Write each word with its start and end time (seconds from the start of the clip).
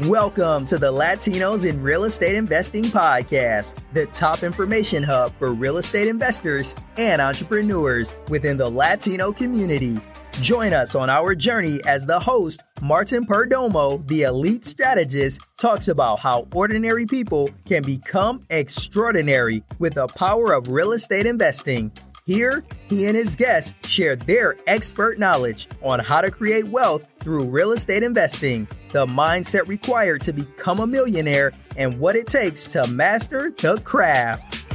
Welcome 0.00 0.64
to 0.66 0.78
the 0.78 0.90
Latinos 0.90 1.68
in 1.68 1.82
Real 1.82 2.04
Estate 2.04 2.34
Investing 2.34 2.84
Podcast, 2.84 3.74
the 3.92 4.06
top 4.06 4.42
information 4.42 5.02
hub 5.02 5.34
for 5.38 5.52
real 5.52 5.76
estate 5.76 6.08
investors 6.08 6.74
and 6.96 7.20
entrepreneurs 7.20 8.14
within 8.30 8.56
the 8.56 8.70
Latino 8.70 9.32
community. 9.32 10.00
Join 10.40 10.72
us 10.72 10.94
on 10.94 11.10
our 11.10 11.34
journey 11.34 11.78
as 11.86 12.06
the 12.06 12.18
host, 12.18 12.62
Martin 12.80 13.26
Perdomo, 13.26 14.08
the 14.08 14.22
elite 14.22 14.64
strategist, 14.64 15.42
talks 15.60 15.88
about 15.88 16.20
how 16.20 16.48
ordinary 16.54 17.04
people 17.04 17.50
can 17.66 17.82
become 17.82 18.40
extraordinary 18.48 19.62
with 19.78 19.92
the 19.92 20.06
power 20.06 20.54
of 20.54 20.68
real 20.68 20.92
estate 20.92 21.26
investing. 21.26 21.92
Here, 22.24 22.62
he 22.88 23.06
and 23.06 23.16
his 23.16 23.34
guests 23.34 23.74
share 23.88 24.14
their 24.14 24.54
expert 24.68 25.18
knowledge 25.18 25.66
on 25.82 25.98
how 25.98 26.20
to 26.20 26.30
create 26.30 26.68
wealth 26.68 27.04
through 27.18 27.48
real 27.48 27.72
estate 27.72 28.04
investing, 28.04 28.68
the 28.90 29.06
mindset 29.06 29.66
required 29.66 30.20
to 30.20 30.32
become 30.32 30.78
a 30.78 30.86
millionaire, 30.86 31.50
and 31.76 31.98
what 31.98 32.14
it 32.14 32.28
takes 32.28 32.64
to 32.66 32.86
master 32.86 33.52
the 33.58 33.76
craft. 33.80 34.66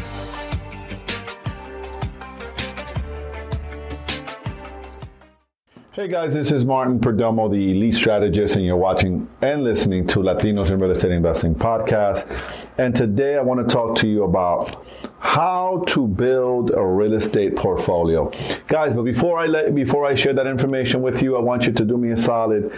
Hey 5.94 6.10
guys, 6.10 6.34
this 6.34 6.52
is 6.52 6.66
Martin 6.66 7.00
Perdomo, 7.00 7.50
the 7.50 7.72
elite 7.72 7.96
strategist, 7.96 8.58
and 8.58 8.66
you're 8.66 8.76
watching 8.76 9.26
and 9.42 9.64
listening 9.64 10.06
to 10.08 10.20
Latinos 10.20 10.70
in 10.70 10.80
Real 10.80 10.92
Estate 10.92 11.12
Investing 11.12 11.56
podcast. 11.56 12.30
And 12.78 12.94
today 12.94 13.38
I 13.38 13.42
want 13.42 13.66
to 13.66 13.74
talk 13.74 13.96
to 14.00 14.08
you 14.08 14.26
about 14.26 14.86
how 15.28 15.84
to 15.86 16.08
build 16.08 16.72
a 16.72 16.82
real 16.82 17.12
estate 17.12 17.54
portfolio. 17.54 18.32
Guys, 18.68 18.96
but 18.96 19.04
before 19.04 19.38
I 19.38 19.46
let 19.46 19.76
before 19.76 20.06
I 20.06 20.16
share 20.16 20.32
that 20.34 20.48
information 20.48 21.02
with 21.02 21.22
you, 21.22 21.36
I 21.36 21.42
want 21.42 21.68
you 21.68 21.74
to 21.74 21.84
do 21.84 21.98
me 21.98 22.12
a 22.12 22.18
solid 22.18 22.74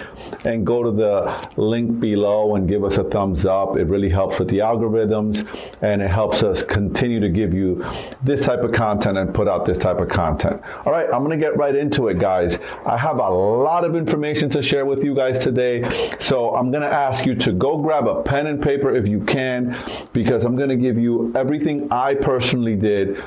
and 0.45 0.65
go 0.65 0.81
to 0.81 0.89
the 0.89 1.47
link 1.57 1.99
below 1.99 2.55
and 2.55 2.67
give 2.67 2.83
us 2.83 2.97
a 2.97 3.03
thumbs 3.03 3.45
up. 3.45 3.77
It 3.77 3.83
really 3.83 4.09
helps 4.09 4.39
with 4.39 4.49
the 4.49 4.57
algorithms 4.57 5.47
and 5.83 6.01
it 6.01 6.09
helps 6.09 6.41
us 6.41 6.63
continue 6.63 7.19
to 7.19 7.29
give 7.29 7.53
you 7.53 7.85
this 8.23 8.41
type 8.41 8.61
of 8.61 8.71
content 8.71 9.19
and 9.19 9.31
put 9.31 9.47
out 9.47 9.65
this 9.65 9.77
type 9.77 10.01
of 10.01 10.09
content. 10.09 10.59
All 10.87 10.91
right, 10.91 11.05
I'm 11.13 11.23
going 11.23 11.39
to 11.39 11.45
get 11.45 11.55
right 11.55 11.75
into 11.75 12.07
it, 12.07 12.17
guys. 12.17 12.57
I 12.83 12.97
have 12.97 13.19
a 13.19 13.29
lot 13.29 13.85
of 13.85 13.95
information 13.95 14.49
to 14.49 14.63
share 14.63 14.87
with 14.87 15.03
you 15.03 15.13
guys 15.13 15.37
today. 15.37 15.83
So, 16.19 16.55
I'm 16.55 16.71
going 16.71 16.81
to 16.81 16.91
ask 16.91 17.27
you 17.27 17.35
to 17.35 17.51
go 17.51 17.77
grab 17.77 18.07
a 18.07 18.23
pen 18.23 18.47
and 18.47 18.59
paper 18.59 18.93
if 18.95 19.07
you 19.07 19.23
can 19.23 19.77
because 20.13 20.45
I'm 20.45 20.55
going 20.55 20.69
to 20.69 20.75
give 20.75 20.97
you 20.97 21.31
everything 21.35 21.87
I 21.91 22.15
personally 22.15 22.38
did 22.75 23.21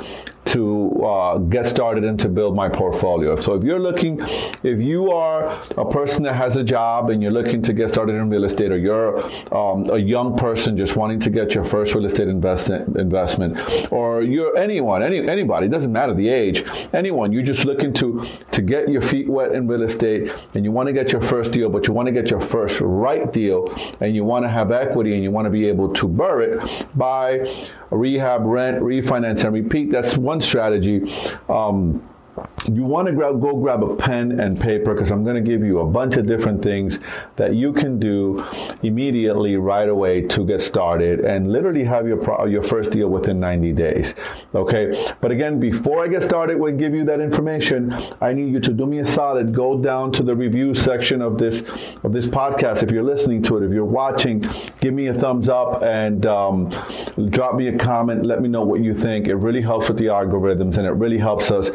to 0.45 0.91
uh, 1.05 1.39
get 1.39 1.67
started 1.67 2.05
and 2.05 2.19
to 2.21 2.29
build 2.29 2.55
my 2.55 2.69
portfolio. 2.69 3.37
So 3.37 3.55
if 3.55 3.65
you're 3.65 3.79
looking, 3.79 4.19
if 4.63 4.81
you 4.81 5.11
are 5.13 5.61
a 5.77 5.89
person 5.89 6.23
that 6.25 6.35
has 6.35 6.57
a 6.57 6.65
job 6.65 7.11
and 7.11 7.23
you're 7.23 7.33
looking 7.33 7.63
to 7.63 7.73
get 7.73 7.91
started 7.91 8.17
in 8.17 8.29
real 8.29 8.45
estate, 8.45 8.73
or 8.73 8.77
you're 8.77 9.23
um, 9.55 9.89
a 9.91 9.99
young 9.99 10.37
person 10.37 10.77
just 10.77 10.97
wanting 10.97 11.21
to 11.21 11.31
get 11.31 11.55
your 11.55 11.65
first 11.65 11.95
real 11.95 12.05
estate 12.05 12.29
investment, 12.29 12.97
investment, 12.97 13.57
or 13.93 14.23
you're 14.23 14.57
anyone, 14.57 15.03
any 15.03 15.27
anybody, 15.29 15.67
it 15.67 15.71
doesn't 15.71 15.93
matter 15.93 16.13
the 16.13 16.29
age, 16.29 16.65
anyone, 16.93 17.33
you're 17.33 17.43
just 17.43 17.65
looking 17.65 17.93
to 17.95 18.27
to 18.51 18.63
get 18.63 18.89
your 18.89 19.03
feet 19.03 19.29
wet 19.29 19.53
in 19.53 19.67
real 19.67 19.83
estate, 19.83 20.35
and 20.55 20.65
you 20.65 20.73
want 20.73 20.89
to 20.89 20.93
get 20.93 21.13
your 21.13 21.23
first 21.23 21.53
deal, 21.53 21.71
but 21.71 21.87
you 21.87 21.95
want 21.95 22.07
to 22.07 22.13
get 22.13 22.31
your 22.31 22.41
first 22.41 22.81
right 22.81 23.33
deal, 23.33 23.73
and 24.01 24.15
you 24.15 24.25
want 24.25 24.45
to 24.45 24.49
have 24.49 24.73
equity, 24.73 25.15
and 25.15 25.23
you 25.23 25.31
want 25.31 25.47
to 25.47 25.51
be 25.51 25.67
able 25.67 25.93
to 25.95 26.09
BRRRR 26.09 26.43
it 26.43 26.87
by 26.97 27.67
rehab, 27.91 28.45
rent, 28.45 28.81
refinance, 28.83 29.45
and 29.45 29.53
repeat. 29.53 29.91
That's 29.91 30.17
one 30.17 30.32
strategy. 30.41 31.03
Um, 31.49 32.03
you 32.71 32.85
want 32.85 33.09
to 33.09 33.15
grab, 33.15 33.41
go 33.41 33.57
grab 33.57 33.83
a 33.83 33.95
pen 33.97 34.41
and 34.41 34.59
paper 34.59 34.95
because 34.95 35.11
I'm 35.11 35.25
going 35.25 35.43
to 35.43 35.43
give 35.43 35.63
you 35.63 35.81
a 35.81 35.85
bunch 35.85 36.17
of 36.17 36.27
different 36.27 36.63
things 36.63 36.99
that 37.37 37.55
you 37.55 37.73
can 37.73 37.99
do 37.99 38.45
immediately 38.83 39.57
right 39.57 39.89
away 39.89 40.23
to 40.29 40.47
get 40.47 40.63
started 40.63 41.21
and 41.21 41.53
literally 41.53 41.85
have 41.85 42.07
your 42.07 42.17
pro- 42.17 42.47
your 42.47 42.63
first 42.63 42.93
deal 42.93 43.09
within 43.09 43.41
90 43.41 43.73
days. 43.73 44.15
Okay, 44.55 45.15
but 45.21 45.31
again, 45.31 45.59
before 45.59 46.03
I 46.03 46.09
get 46.09 46.23
started 46.23 46.59
with 46.59 46.79
give 46.79 46.95
you 46.95 47.05
that 47.05 47.21
information, 47.21 47.95
I 48.21 48.33
need 48.33 48.53
you 48.53 48.61
to 48.61 48.73
do 48.73 48.87
me 48.87 48.99
a 48.99 49.07
solid. 49.07 49.53
Go 49.53 49.79
down 49.79 50.13
to 50.13 50.23
the 50.23 50.35
review 50.35 50.75
section 50.75 51.21
of 51.21 51.39
this 51.39 51.63
of 52.03 52.13
this 52.13 52.27
podcast. 52.27 52.83
If 52.83 52.91
you're 52.91 53.03
listening 53.03 53.43
to 53.43 53.59
it, 53.59 53.65
if 53.65 53.73
you're 53.73 53.85
watching, 53.85 54.45
give 54.81 54.95
me 54.95 55.09
a 55.09 55.15
thumbs 55.15 55.49
up 55.49 55.83
and 55.83 56.25
um, 56.27 56.71
drop 57.31 57.57
me 57.57 57.69
a 57.69 57.77
comment. 57.77 58.25
Let 58.25 58.41
me 58.41 58.49
know 58.49 58.63
what 58.63 58.81
you 58.81 58.95
think. 58.95 59.29
It 59.29 59.37
really 59.37 59.61
helps 59.61 59.89
with 59.89 59.99
the 59.99 60.07
algorithms 60.07 60.79
and 60.79 60.87
it 60.87 60.93
really 60.93 61.19
helps 61.19 61.51
us 61.51 61.71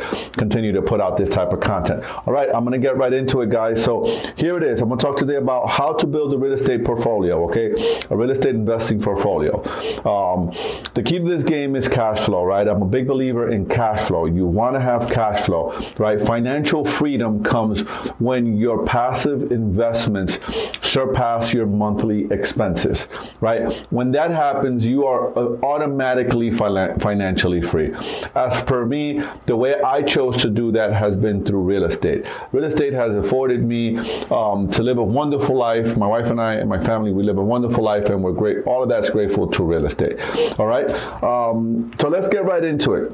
continue 0.47 0.71
to 0.71 0.81
put 0.81 1.01
out 1.01 1.17
this 1.17 1.27
type 1.27 1.51
of 1.51 1.59
content. 1.59 2.01
All 2.25 2.33
right, 2.33 2.49
I'm 2.53 2.63
to 2.71 2.79
get 2.79 2.95
right 2.95 3.11
into 3.11 3.41
it, 3.41 3.49
guys. 3.49 3.83
So 3.83 4.05
here 4.37 4.55
it 4.55 4.63
is. 4.63 4.81
I'm 4.81 4.89
to 4.89 4.95
talk 4.95 5.17
today 5.17 5.35
about 5.35 5.67
how 5.67 5.91
to 5.91 6.07
build 6.07 6.33
a 6.33 6.37
real 6.37 6.53
estate 6.53 6.85
portfolio, 6.85 7.43
okay? 7.49 7.73
A 8.09 8.15
real 8.15 8.31
estate 8.31 8.55
investing 8.55 8.97
portfolio. 8.97 9.61
Um, 10.07 10.53
the 10.93 11.03
key 11.03 11.19
to 11.19 11.25
this 11.25 11.43
game 11.43 11.75
is 11.75 11.89
cash 11.89 12.21
flow, 12.21 12.45
right? 12.45 12.65
I'm 12.65 12.81
a 12.81 12.85
big 12.85 13.07
believer 13.07 13.49
in 13.49 13.65
cash 13.67 14.07
flow. 14.07 14.25
You 14.25 14.45
want 14.45 14.75
to 14.75 14.79
have 14.79 15.09
cash 15.09 15.45
flow, 15.45 15.77
right? 15.97 16.21
Financial 16.21 16.85
freedom 16.85 17.43
comes 17.43 17.81
when 18.19 18.55
your 18.55 18.85
passive 18.85 19.51
investments 19.51 20.39
surpass 20.81 21.53
your 21.53 21.65
monthly 21.65 22.31
expenses, 22.31 23.07
right? 23.41 23.73
When 23.91 24.11
that 24.11 24.31
happens, 24.31 24.85
you 24.85 25.05
are 25.05 25.37
uh, 25.37 25.57
automatically 25.61 26.51
financially 26.51 27.61
free. 27.61 27.93
As 28.33 28.63
per 28.63 28.85
me, 28.85 29.21
the 29.45 29.57
way 29.57 29.81
I 29.81 30.03
chose 30.03 30.36
to 30.37 30.49
do 30.49 30.71
that 30.71 30.93
has 30.93 31.17
been 31.17 31.43
through 31.43 31.61
real 31.61 31.83
estate. 31.83 32.25
Real 32.51 32.63
estate 32.63 32.93
has 32.93 33.15
afforded 33.15 33.63
me 33.63 33.97
um, 34.29 34.69
to 34.71 34.83
live 34.83 34.97
a 34.97 35.03
wonderful 35.03 35.55
life. 35.55 35.97
My 35.97 36.07
wife 36.07 36.29
and 36.29 36.41
I 36.41 36.55
and 36.55 36.69
my 36.69 36.83
family, 36.83 37.11
we 37.11 37.23
live 37.23 37.37
a 37.37 37.43
wonderful 37.43 37.83
life, 37.83 38.09
and 38.09 38.23
we're 38.23 38.33
great. 38.33 38.65
All 38.65 38.83
of 38.83 38.89
that's 38.89 39.09
grateful 39.09 39.47
to 39.47 39.63
real 39.63 39.85
estate. 39.85 40.19
All 40.59 40.67
right. 40.67 40.89
Um, 41.23 41.91
so 41.99 42.09
let's 42.09 42.27
get 42.27 42.45
right 42.45 42.63
into 42.63 42.93
it 42.93 43.11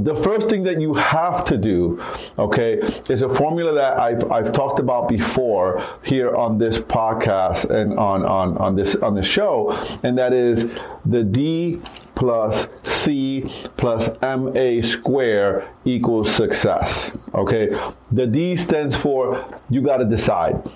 the 0.00 0.14
first 0.16 0.48
thing 0.48 0.62
that 0.64 0.80
you 0.80 0.94
have 0.94 1.44
to 1.44 1.56
do, 1.56 2.00
okay, 2.38 2.78
is 3.08 3.22
a 3.22 3.28
formula 3.28 3.72
that 3.72 4.00
I've, 4.00 4.30
I've 4.30 4.52
talked 4.52 4.78
about 4.78 5.08
before 5.08 5.82
here 6.02 6.34
on 6.34 6.58
this 6.58 6.78
podcast 6.78 7.70
and 7.70 7.98
on, 7.98 8.24
on, 8.24 8.56
on 8.58 8.76
this 8.76 8.96
on 8.96 9.14
the 9.14 9.22
show, 9.22 9.72
and 10.02 10.16
that 10.18 10.32
is 10.32 10.70
the 11.04 11.24
D 11.24 11.80
plus 12.18 12.66
C 12.82 13.48
plus 13.76 14.10
MA 14.20 14.82
square 14.82 15.72
equals 15.84 16.28
success. 16.34 17.16
Okay, 17.32 17.78
the 18.10 18.26
D 18.26 18.56
stands 18.56 18.96
for 18.96 19.46
you 19.70 19.80
got 19.80 19.98
to 19.98 20.04
decide. 20.04 20.68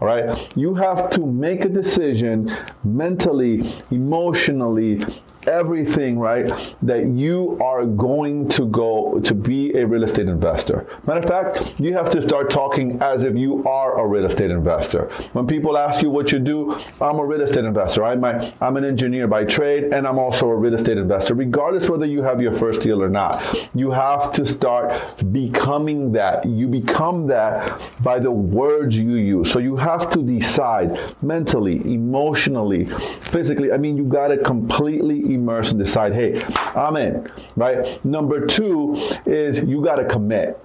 All 0.00 0.08
right, 0.08 0.56
you 0.56 0.74
have 0.74 1.08
to 1.10 1.24
make 1.24 1.64
a 1.64 1.68
decision 1.68 2.54
mentally, 2.84 3.72
emotionally, 3.90 5.02
everything, 5.46 6.18
right, 6.18 6.46
that 6.82 7.06
you 7.06 7.58
are 7.62 7.84
going 7.84 8.48
to 8.48 8.66
go 8.66 9.20
to 9.20 9.34
be 9.34 9.76
a 9.76 9.86
real 9.86 10.04
estate 10.04 10.28
investor. 10.28 10.86
Matter 11.06 11.20
of 11.20 11.26
fact, 11.26 11.80
you 11.80 11.92
have 11.94 12.10
to 12.10 12.22
start 12.22 12.50
talking 12.50 13.00
as 13.02 13.24
if 13.24 13.36
you 13.36 13.64
are 13.64 14.00
a 14.00 14.06
real 14.06 14.26
estate 14.26 14.50
investor. 14.50 15.10
When 15.32 15.46
people 15.46 15.76
ask 15.76 16.02
you 16.02 16.10
what 16.10 16.32
you 16.32 16.38
do, 16.38 16.78
I'm 17.00 17.18
a 17.18 17.24
real 17.24 17.42
estate 17.42 17.64
investor. 17.64 18.04
I'm, 18.04 18.24
I'm 18.24 18.76
an 18.76 18.84
engineer 18.84 19.26
by 19.26 19.44
trade 19.44 19.92
and 19.92 20.06
I'm 20.06 20.18
also 20.18 20.48
a 20.48 20.56
real 20.56 20.74
estate 20.74 20.98
investor, 20.98 21.34
regardless 21.34 21.88
whether 21.88 22.06
you 22.06 22.22
have 22.22 22.40
your 22.40 22.52
first 22.52 22.80
deal 22.80 23.02
or 23.02 23.08
not. 23.08 23.42
You 23.74 23.90
have 23.90 24.30
to 24.32 24.46
start 24.46 25.32
becoming 25.32 26.12
that. 26.12 26.44
You 26.44 26.68
become 26.68 27.26
that 27.28 27.80
by 28.02 28.18
the 28.18 28.30
words 28.30 28.96
you 28.96 29.14
use. 29.14 29.50
So 29.50 29.58
you 29.58 29.76
have 29.76 30.10
to 30.10 30.22
decide 30.22 30.98
mentally, 31.22 31.76
emotionally, 31.76 32.86
physically. 33.30 33.72
I 33.72 33.76
mean, 33.76 33.96
you 33.96 34.04
got 34.04 34.28
to 34.28 34.38
completely 34.38 35.31
immerse 35.34 35.70
and 35.70 35.78
decide, 35.78 36.12
hey, 36.12 36.42
I'm 36.74 36.96
in, 36.96 37.30
right? 37.56 38.02
Number 38.04 38.46
two 38.46 38.96
is 39.26 39.58
you 39.60 39.82
got 39.82 39.96
to 39.96 40.04
commit. 40.04 40.58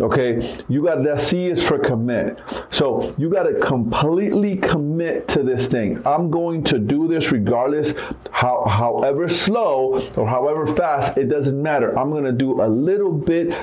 Okay, 0.00 0.58
you 0.68 0.82
got 0.82 1.04
that 1.04 1.20
C 1.20 1.46
is 1.46 1.64
for 1.64 1.78
commit. 1.78 2.40
So 2.70 3.14
you 3.16 3.30
got 3.30 3.44
to 3.44 3.54
completely 3.60 4.56
commit 4.56 5.28
to 5.28 5.44
this 5.44 5.68
thing. 5.68 6.04
I'm 6.04 6.32
going 6.32 6.64
to 6.64 6.80
do 6.80 7.06
this 7.06 7.30
regardless 7.30 7.94
how 8.32 8.64
however 8.64 9.28
slow 9.28 10.00
or 10.16 10.26
however 10.26 10.66
fast, 10.66 11.16
it 11.16 11.28
doesn't 11.28 11.62
matter. 11.62 11.96
I'm 11.96 12.10
going 12.10 12.24
to 12.24 12.32
do 12.32 12.60
a 12.60 12.66
little 12.66 13.12
bit 13.12 13.54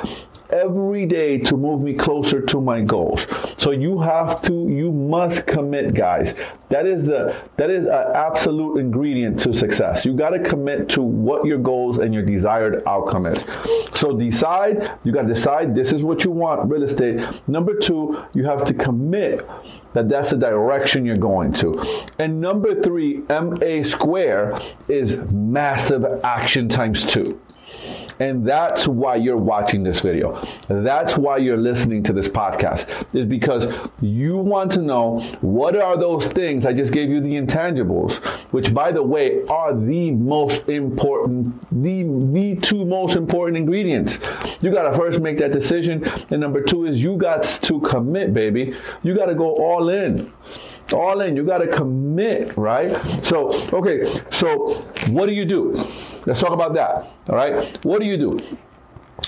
every 0.52 1.06
day 1.06 1.38
to 1.38 1.58
move 1.58 1.82
me 1.82 1.94
closer 1.94 2.42
to 2.42 2.62
my 2.62 2.82
goals. 2.82 3.26
So 3.58 3.72
you 3.72 4.00
have 4.00 4.42
to, 4.44 4.54
you 4.70 4.92
must 4.92 5.46
commit, 5.48 5.94
guys. 5.94 6.36
That 6.70 6.86
is 6.86 7.08
the 7.08 7.36
that 7.58 7.70
is 7.70 7.84
an 7.86 8.16
absolute 8.16 8.78
ingredient 8.78 9.40
to 9.42 9.54
success. 9.54 10.06
You 10.06 10.14
got 10.14 10.30
to 10.30 10.40
commit 10.40 10.88
to 10.90 11.02
what 11.02 11.46
your 11.46 11.58
goals 11.58 11.98
and 11.98 12.14
your 12.14 12.24
desired 12.24 12.82
outcome 12.88 13.26
is. 13.26 13.44
So 13.94 14.18
decide. 14.18 14.98
You 15.04 15.12
got 15.12 15.24
to 15.24 15.28
decide 15.28 15.76
this 15.76 15.92
is 15.92 16.02
what 16.02 16.24
you 16.24 16.32
want. 16.32 16.70
Real 16.72 16.84
estate. 16.84 17.20
Number 17.48 17.76
two, 17.78 18.24
you 18.34 18.46
have 18.46 18.64
to 18.66 18.74
commit 18.74 19.46
that 19.94 20.08
that's 20.08 20.30
the 20.30 20.38
direction 20.38 21.06
you're 21.06 21.18
going 21.18 21.52
to. 21.54 21.78
And 22.20 22.40
number 22.40 22.82
three, 22.82 23.24
MA 23.30 23.84
square 23.84 24.58
is 24.88 25.18
massive 25.32 26.06
action 26.24 26.70
times 26.70 27.04
two. 27.04 27.40
And 28.22 28.48
that's 28.48 28.88
why 28.88 29.16
you're 29.16 29.36
watching 29.36 29.82
this 29.82 30.02
video. 30.02 30.48
That's 30.68 31.18
why 31.18 31.38
you're 31.38 31.58
listening 31.58 32.04
to 32.04 32.14
this 32.14 32.28
podcast, 32.28 33.16
is 33.16 33.26
because 33.26 33.68
you 34.00 34.38
want 34.38 34.72
to 34.74 34.82
know 34.84 35.22
what 35.42 35.76
are 35.76 35.98
those 35.98 36.28
things. 36.28 36.68
I 36.68 36.74
just 36.74 36.94
gave 36.94 37.10
you 37.10 37.20
the 37.20 37.34
intangibles, 37.34 38.24
which, 38.52 38.76
by 38.76 38.92
the 38.92 39.02
way, 39.02 39.44
are 39.48 39.74
the 39.74 40.12
most 40.12 40.70
important, 40.70 41.60
the, 41.84 42.04
the 42.32 42.58
two 42.62 42.86
most 42.86 43.16
important 43.16 43.58
ingredients. 43.58 44.20
You 44.62 44.70
got 44.70 44.84
to 44.84 44.96
first 44.96 45.20
make 45.20 45.38
that 45.40 45.52
decision. 45.52 46.08
And 46.30 46.40
number 46.40 46.62
two 46.62 46.86
is 46.86 47.02
you 47.02 47.18
got 47.18 47.42
to 47.42 47.82
commit, 47.82 48.36
baby. 48.36 48.76
You 49.02 49.16
got 49.16 49.26
to 49.26 49.36
go 49.36 49.56
all 49.56 49.90
in 49.90 50.32
all 50.94 51.22
in. 51.22 51.36
You 51.36 51.44
got 51.44 51.60
to 51.60 51.68
commit, 51.68 52.56
right? 52.58 52.96
So, 53.24 53.54
okay, 53.74 54.22
so 54.30 54.76
what 55.10 55.28
do 55.28 55.34
you 55.34 55.46
do? 55.46 55.74
Let's 56.26 56.40
talk 56.40 56.52
about 56.52 56.74
that, 56.74 57.08
all 57.30 57.36
right? 57.36 57.84
What 57.86 58.00
do 58.02 58.06
you 58.06 58.18
do? 58.18 58.40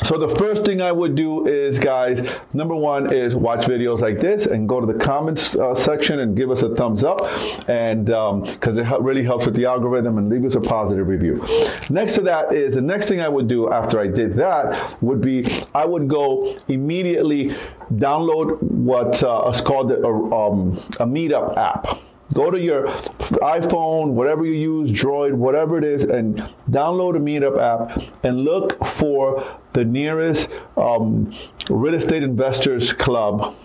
So 0.02 0.18
the 0.18 0.36
first 0.36 0.66
thing 0.66 0.82
I 0.82 0.92
would 0.92 1.16
do 1.16 1.46
is, 1.46 1.78
guys, 1.78 2.28
number 2.52 2.76
one 2.76 3.14
is 3.14 3.36
watch 3.36 3.68
videos 3.68 4.00
like 4.00 4.20
this 4.20 4.48
and 4.48 4.68
go 4.68 4.82
to 4.82 4.92
the 4.92 4.98
comments 4.98 5.56
uh, 5.56 5.76
section 5.76 6.20
and 6.20 6.36
give 6.36 6.50
us 6.50 6.64
a 6.64 6.76
thumbs 6.76 7.04
up, 7.04 7.22
and 7.70 8.08
because 8.08 8.78
um, 8.78 8.80
it 8.80 9.02
really 9.02 9.24
helps 9.24 9.46
with 9.46 9.56
the 9.56 9.66
algorithm 9.66 10.18
and 10.18 10.30
leave 10.30 10.46
us 10.46 10.56
a 10.56 10.62
positive 10.62 11.08
review. 11.08 11.46
Next 11.90 12.16
to 12.16 12.22
that 12.22 12.52
is 12.54 12.76
the 12.76 12.82
next 12.82 13.08
thing 13.08 13.22
I 13.22 13.30
would 13.30 13.48
do 13.48 13.72
after 13.72 14.00
I 14.00 14.08
did 14.08 14.34
that 14.34 15.02
would 15.02 15.22
be 15.22 15.64
I 15.76 15.86
would 15.86 16.08
go 16.08 16.58
immediately 16.68 17.56
download 17.94 18.62
what 18.62 19.24
uh, 19.24 19.52
is 19.54 19.62
called 19.62 19.92
a, 19.92 20.06
um, 20.06 20.72
a 21.00 21.06
Meetup 21.06 21.56
app. 21.56 22.00
Go 22.34 22.50
to 22.50 22.60
your 22.60 22.88
iPhone, 22.88 24.14
whatever 24.14 24.44
you 24.46 24.54
use, 24.54 24.92
Droid, 24.92 25.34
whatever 25.34 25.78
it 25.78 25.84
is, 25.84 26.04
and 26.04 26.38
download 26.70 27.16
a 27.16 27.20
Meetup 27.20 27.60
app 27.60 28.24
and 28.24 28.44
look 28.44 28.84
for 28.86 29.44
the 29.74 29.86
nearest 29.86 30.50
um, 30.76 31.34
real 31.70 31.94
estate 31.94 32.24
investors 32.24 32.92
club 32.92 33.56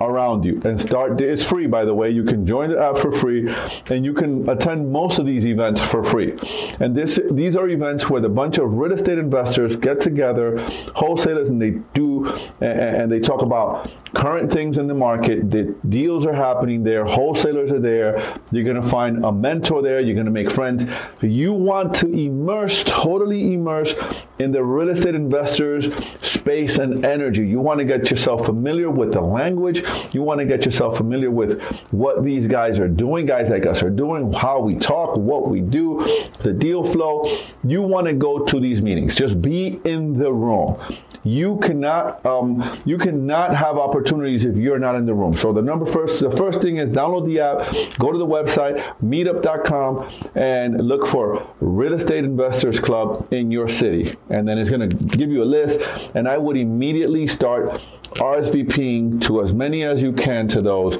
around 0.00 0.44
you 0.44 0.60
and 0.64 0.80
start 0.80 1.20
it's 1.20 1.44
free 1.44 1.66
by 1.66 1.84
the 1.84 1.94
way. 1.94 2.10
You 2.10 2.22
can 2.22 2.46
join 2.46 2.70
the 2.70 2.80
app 2.80 2.98
for 2.98 3.10
free 3.10 3.52
and 3.86 4.04
you 4.04 4.12
can 4.12 4.48
attend 4.48 4.92
most 4.92 5.18
of 5.18 5.26
these 5.26 5.44
events 5.44 5.80
for 5.80 6.04
free. 6.04 6.34
And 6.80 6.94
this 6.94 7.18
these 7.30 7.56
are 7.56 7.68
events 7.68 8.08
where 8.08 8.20
the 8.20 8.28
bunch 8.28 8.58
of 8.58 8.72
real 8.74 8.92
estate 8.92 9.18
investors 9.18 9.76
get 9.76 10.00
together 10.00 10.58
wholesalers 10.94 11.50
and 11.50 11.60
they 11.60 11.70
do 11.94 12.17
and, 12.60 13.10
they 13.10 13.20
talk 13.20 13.42
about 13.42 13.90
current 14.14 14.52
things 14.52 14.76
in 14.76 14.86
the 14.86 14.94
market. 14.94 15.50
The 15.50 15.74
deals 15.88 16.26
are 16.26 16.32
happening 16.32 16.84
there. 16.84 17.04
Wholesalers 17.04 17.72
are 17.72 17.78
there. 17.78 18.18
You're 18.52 18.64
going 18.64 18.80
to 18.80 18.88
find 18.88 19.24
a 19.24 19.32
mentor 19.32 19.80
there. 19.82 20.00
You're 20.00 20.14
going 20.14 20.26
to 20.26 20.32
make 20.32 20.50
friends. 20.50 20.84
You 21.22 21.52
want 21.52 21.94
to 21.96 22.06
immerse 22.06 22.82
totally 22.84 23.54
immerse 23.54 23.94
in 24.38 24.52
the 24.52 24.62
real 24.62 24.90
estate 24.90 25.14
investors 25.14 25.88
space 26.20 26.78
and 26.78 27.04
energy. 27.04 27.46
You 27.46 27.60
want 27.60 27.78
to 27.78 27.84
get 27.84 28.10
yourself 28.10 28.46
familiar 28.46 28.90
with 28.90 29.12
the 29.12 29.20
language. 29.20 29.84
You 30.12 30.22
want 30.22 30.40
to 30.40 30.46
get 30.46 30.64
yourself 30.64 30.96
familiar 30.96 31.30
with 31.30 31.60
what 31.90 32.24
these 32.24 32.46
guys 32.46 32.78
are 32.78 32.88
doing, 32.88 33.26
guys 33.26 33.50
like 33.50 33.66
us 33.66 33.82
are 33.82 33.90
doing, 33.90 34.32
how 34.32 34.60
we 34.60 34.74
talk, 34.74 35.16
what 35.16 35.48
we 35.48 35.60
do, 35.60 35.98
the 36.40 36.52
deal 36.52 36.84
flow. 36.84 37.24
You 37.64 37.82
want 37.82 38.06
to 38.06 38.12
go 38.12 38.44
to 38.44 38.60
these 38.60 38.80
meetings. 38.82 39.14
Just 39.14 39.42
be 39.42 39.80
in 39.84 40.18
the 40.18 40.32
room. 40.32 40.78
You 41.24 41.58
cannot 41.58 42.07
um, 42.24 42.80
you 42.84 42.98
cannot 42.98 43.54
have 43.54 43.76
opportunities 43.76 44.44
if 44.44 44.56
you're 44.56 44.78
not 44.78 44.94
in 44.94 45.06
the 45.06 45.14
room. 45.14 45.34
So 45.34 45.52
the 45.52 45.62
number 45.62 45.86
first 45.86 46.20
the 46.20 46.30
first 46.30 46.60
thing 46.60 46.76
is 46.76 46.90
download 46.90 47.26
the 47.26 47.40
app, 47.40 47.98
go 47.98 48.12
to 48.12 48.18
the 48.18 48.26
website 48.26 48.78
meetup.com 49.02 50.08
and 50.34 50.86
look 50.86 51.06
for 51.06 51.46
real 51.60 51.94
estate 51.94 52.24
investors 52.24 52.80
club 52.80 53.26
in 53.30 53.50
your 53.50 53.68
city. 53.68 54.16
And 54.30 54.46
then 54.46 54.58
it's 54.58 54.70
going 54.70 54.88
to 54.88 54.96
give 54.96 55.30
you 55.30 55.42
a 55.42 55.44
list 55.44 55.80
and 56.14 56.28
I 56.28 56.38
would 56.38 56.56
immediately 56.56 57.26
start 57.28 57.80
RSVPing 58.14 59.22
to 59.22 59.42
as 59.42 59.52
many 59.52 59.82
as 59.84 60.02
you 60.02 60.12
can 60.12 60.48
to 60.48 60.62
those. 60.62 60.94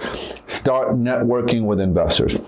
Start 0.47 0.91
networking 0.91 1.65
with 1.65 1.81
investors. 1.81 2.39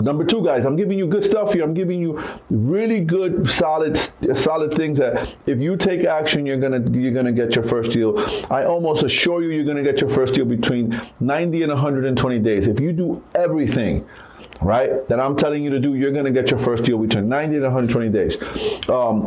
Number 0.00 0.24
two, 0.24 0.44
guys, 0.44 0.64
I'm 0.64 0.76
giving 0.76 0.98
you 0.98 1.06
good 1.06 1.24
stuff 1.24 1.52
here. 1.52 1.64
I'm 1.64 1.74
giving 1.74 2.00
you 2.00 2.22
really 2.50 3.00
good, 3.00 3.50
solid, 3.50 3.98
solid 4.34 4.74
things 4.74 4.98
that 4.98 5.34
if 5.46 5.58
you 5.58 5.76
take 5.76 6.04
action, 6.04 6.46
you're 6.46 6.56
gonna 6.58 6.80
you're 6.90 7.12
gonna 7.12 7.32
get 7.32 7.56
your 7.56 7.64
first 7.64 7.90
deal. 7.90 8.18
I 8.50 8.64
almost 8.64 9.02
assure 9.02 9.42
you, 9.42 9.48
you're 9.48 9.64
gonna 9.64 9.82
get 9.82 10.00
your 10.00 10.10
first 10.10 10.34
deal 10.34 10.44
between 10.44 11.00
90 11.20 11.62
and 11.62 11.72
120 11.72 12.38
days. 12.38 12.68
If 12.68 12.80
you 12.80 12.92
do 12.92 13.22
everything 13.34 14.06
right 14.62 15.06
that 15.08 15.18
I'm 15.20 15.36
telling 15.36 15.64
you 15.64 15.70
to 15.70 15.80
do, 15.80 15.94
you're 15.94 16.12
gonna 16.12 16.30
get 16.30 16.50
your 16.50 16.60
first 16.60 16.84
deal 16.84 16.98
between 16.98 17.28
90 17.28 17.56
and 17.56 17.64
120 17.64 18.08
days. 18.10 18.36
Um, 18.88 19.26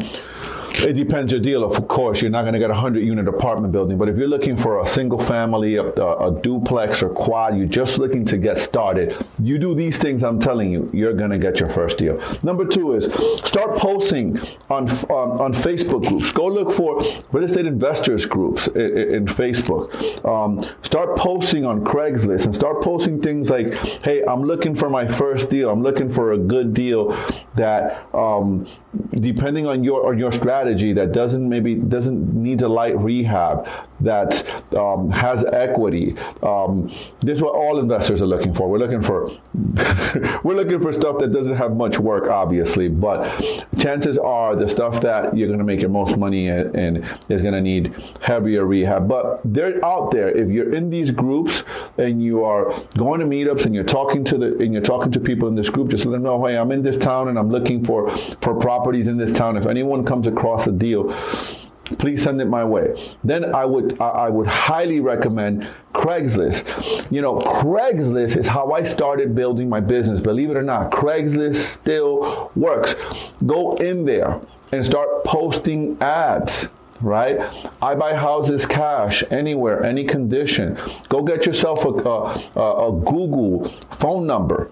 it 0.75 0.93
depends 0.93 1.31
your 1.31 1.41
deal. 1.41 1.63
Of 1.63 1.87
course, 1.87 2.21
you're 2.21 2.31
not 2.31 2.41
going 2.41 2.53
to 2.53 2.59
get 2.59 2.69
a 2.69 2.73
100 2.73 3.01
unit 3.01 3.27
apartment 3.27 3.71
building, 3.71 3.97
but 3.97 4.09
if 4.09 4.17
you're 4.17 4.27
looking 4.27 4.57
for 4.57 4.81
a 4.81 4.87
single 4.87 5.19
family, 5.19 5.75
a, 5.75 5.83
a, 5.83 6.39
duplex 6.41 7.03
or 7.03 7.09
quad, 7.09 7.57
you're 7.57 7.67
just 7.67 7.97
looking 7.97 8.25
to 8.25 8.37
get 8.37 8.57
started, 8.57 9.15
you 9.39 9.57
do 9.57 9.75
these 9.75 9.97
things 9.97 10.23
I'm 10.23 10.39
telling 10.39 10.71
you, 10.71 10.89
you're 10.93 11.13
going 11.13 11.29
to 11.29 11.37
get 11.37 11.59
your 11.59 11.69
first 11.69 11.97
deal. 11.97 12.21
Number 12.43 12.65
two 12.65 12.93
is 12.93 13.05
start 13.45 13.77
posting 13.77 14.39
on, 14.69 14.89
on, 14.89 15.41
on 15.41 15.53
Facebook 15.53 16.07
groups. 16.07 16.31
Go 16.31 16.47
look 16.47 16.71
for 16.71 17.01
real 17.31 17.43
estate 17.43 17.65
investors 17.65 18.25
groups 18.25 18.67
in, 18.67 18.97
in 18.97 19.25
Facebook. 19.25 19.91
Um, 20.25 20.65
start 20.83 21.17
posting 21.17 21.65
on 21.65 21.83
Craigslist 21.83 22.45
and 22.45 22.55
start 22.55 22.81
posting 22.81 23.21
things 23.21 23.49
like, 23.49 23.73
hey, 24.03 24.23
I'm 24.23 24.41
looking 24.41 24.75
for 24.75 24.89
my 24.89 25.07
first 25.07 25.49
deal. 25.49 25.69
I'm 25.69 25.83
looking 25.83 26.09
for 26.09 26.33
a 26.33 26.37
good 26.37 26.73
deal 26.73 27.15
that, 27.55 28.07
um, 28.13 28.67
depending 29.19 29.67
on 29.67 29.83
your, 29.83 30.07
on 30.07 30.17
your 30.17 30.31
strategy, 30.31 30.93
that 30.93 31.11
doesn't 31.11 31.47
maybe 31.47 31.75
doesn't 31.75 32.33
need 32.33 32.61
a 32.61 32.67
light 32.67 32.97
rehab 32.97 33.67
that 34.01 34.75
um, 34.75 35.09
has 35.09 35.43
equity. 35.45 36.15
Um, 36.43 36.91
this 37.21 37.37
is 37.37 37.41
what 37.41 37.55
all 37.55 37.79
investors 37.79 38.21
are 38.21 38.27
looking 38.27 38.53
for. 38.53 38.69
We're 38.69 38.77
looking 38.77 39.01
for 39.01 39.31
we're 40.43 40.55
looking 40.55 40.79
for 40.79 40.93
stuff 40.93 41.19
that 41.19 41.31
doesn't 41.31 41.55
have 41.55 41.75
much 41.75 41.99
work, 41.99 42.27
obviously, 42.29 42.87
but 42.87 43.23
chances 43.79 44.17
are 44.17 44.55
the 44.55 44.69
stuff 44.69 45.01
that 45.01 45.35
you're 45.35 45.47
going 45.47 45.59
to 45.59 45.65
make 45.65 45.81
your 45.81 45.89
most 45.89 46.17
money 46.17 46.47
in, 46.47 46.75
in 46.77 47.03
is 47.29 47.41
going 47.41 47.53
to 47.53 47.61
need 47.61 47.93
heavier 48.21 48.65
rehab. 48.65 49.07
But 49.07 49.41
they're 49.43 49.83
out 49.83 50.11
there. 50.11 50.29
If 50.29 50.49
you're 50.49 50.73
in 50.73 50.89
these 50.89 51.11
groups 51.11 51.63
and 51.97 52.23
you 52.23 52.43
are 52.43 52.73
going 52.97 53.19
to 53.19 53.25
meetups 53.25 53.65
and 53.65 53.73
you're 53.73 53.83
talking 53.83 54.23
to 54.25 54.37
the 54.37 54.57
and 54.59 54.73
you're 54.73 54.81
talking 54.81 55.11
to 55.11 55.19
people 55.19 55.47
in 55.47 55.55
this 55.55 55.69
group, 55.69 55.89
just 55.89 56.05
let 56.05 56.11
them 56.11 56.23
know, 56.23 56.45
hey, 56.45 56.57
I'm 56.57 56.71
in 56.71 56.83
this 56.83 56.97
town 56.97 57.29
and 57.29 57.37
I'm 57.39 57.49
looking 57.49 57.83
for 57.83 58.09
for 58.41 58.55
properties 58.55 59.07
in 59.07 59.17
this 59.17 59.31
town. 59.31 59.57
If 59.57 59.65
anyone 59.65 60.05
comes 60.05 60.27
across 60.27 60.41
across 60.41 60.67
a 60.67 60.71
deal, 60.71 61.13
please 61.97 62.23
send 62.23 62.41
it 62.41 62.45
my 62.45 62.63
way. 62.63 62.93
Then 63.23 63.55
I 63.55 63.65
would 63.65 63.99
I 64.01 64.29
would 64.29 64.47
highly 64.47 64.99
recommend 64.99 65.67
Craigslist. 65.93 67.11
You 67.11 67.21
know, 67.21 67.39
Craigslist 67.39 68.37
is 68.37 68.47
how 68.47 68.71
I 68.71 68.83
started 68.83 69.35
building 69.35 69.69
my 69.69 69.79
business. 69.79 70.19
Believe 70.19 70.49
it 70.49 70.57
or 70.57 70.63
not, 70.63 70.91
Craigslist 70.91 71.57
still 71.57 72.51
works. 72.55 72.95
Go 73.45 73.75
in 73.75 74.05
there 74.05 74.39
and 74.71 74.85
start 74.85 75.23
posting 75.23 76.01
ads 76.01 76.69
right? 77.01 77.39
I 77.81 77.95
buy 77.95 78.15
houses 78.15 78.67
cash 78.67 79.23
anywhere, 79.31 79.83
any 79.83 80.03
condition. 80.03 80.77
Go 81.09 81.23
get 81.23 81.47
yourself 81.47 81.83
a, 81.83 81.89
a, 81.89 82.89
a 82.89 83.01
Google 83.01 83.69
phone 83.89 84.27
number 84.27 84.69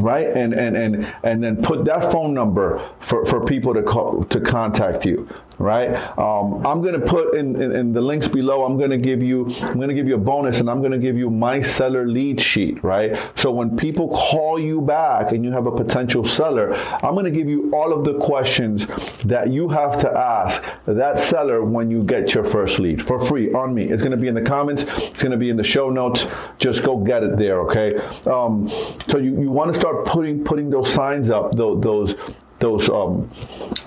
right 0.00 0.28
and 0.28 0.52
and 0.52 0.76
and 0.76 1.14
and 1.22 1.42
then 1.42 1.62
put 1.62 1.84
that 1.84 2.10
phone 2.10 2.34
number 2.34 2.80
for 3.00 3.24
for 3.26 3.44
people 3.44 3.72
to 3.72 3.82
call 3.82 4.24
to 4.24 4.40
contact 4.40 5.06
you 5.06 5.28
right? 5.58 5.90
Um, 6.18 6.66
I'm 6.66 6.82
going 6.82 6.98
to 7.00 7.06
put 7.06 7.34
in, 7.34 7.60
in, 7.60 7.74
in, 7.74 7.92
the 7.92 8.00
links 8.00 8.28
below. 8.28 8.64
I'm 8.64 8.76
going 8.76 8.90
to 8.90 8.98
give 8.98 9.22
you 9.22 9.46
I'm 9.62 9.76
going 9.76 9.88
to 9.88 9.94
give 9.94 10.06
you 10.06 10.14
a 10.14 10.18
bonus, 10.18 10.60
and 10.60 10.68
I'm 10.68 10.80
going 10.80 10.92
to 10.92 10.98
give 10.98 11.16
you 11.16 11.30
my 11.30 11.62
seller 11.62 12.06
lead 12.06 12.40
sheet, 12.40 12.82
right? 12.84 13.18
So 13.36 13.50
when 13.50 13.76
people 13.76 14.08
call 14.08 14.58
you 14.58 14.80
back 14.80 15.32
and 15.32 15.44
you 15.44 15.52
have 15.52 15.66
a 15.66 15.72
potential 15.72 16.24
seller, 16.24 16.74
I'm 16.74 17.14
going 17.14 17.24
to 17.24 17.30
give 17.30 17.48
you 17.48 17.70
all 17.72 17.92
of 17.92 18.04
the 18.04 18.18
questions 18.18 18.86
that 19.24 19.50
you 19.50 19.68
have 19.68 19.98
to 20.00 20.10
ask 20.10 20.62
that 20.86 21.20
seller 21.20 21.64
when 21.64 21.90
you 21.90 22.02
get 22.02 22.34
your 22.34 22.44
first 22.44 22.78
lead 22.78 23.04
for 23.04 23.18
free 23.24 23.52
on 23.52 23.74
me. 23.74 23.84
It's 23.84 24.02
going 24.02 24.12
to 24.12 24.18
be 24.18 24.28
in 24.28 24.34
the 24.34 24.42
comments. 24.42 24.84
It's 24.84 25.22
going 25.22 25.32
to 25.32 25.38
be 25.38 25.50
in 25.50 25.56
the 25.56 25.64
show 25.64 25.90
notes. 25.90 26.26
Just 26.58 26.82
go 26.82 26.98
get 26.98 27.22
it 27.22 27.36
there, 27.36 27.60
okay? 27.62 27.96
Um, 28.26 28.68
so 29.08 29.18
you, 29.18 29.40
you 29.40 29.50
want 29.50 29.72
to 29.72 29.80
start 29.80 30.04
putting 30.04 30.44
putting 30.44 30.70
those 30.70 30.92
signs 30.92 31.30
up, 31.30 31.54
those, 31.54 31.80
those 31.80 32.14
those 32.58 32.88
um, 32.90 33.30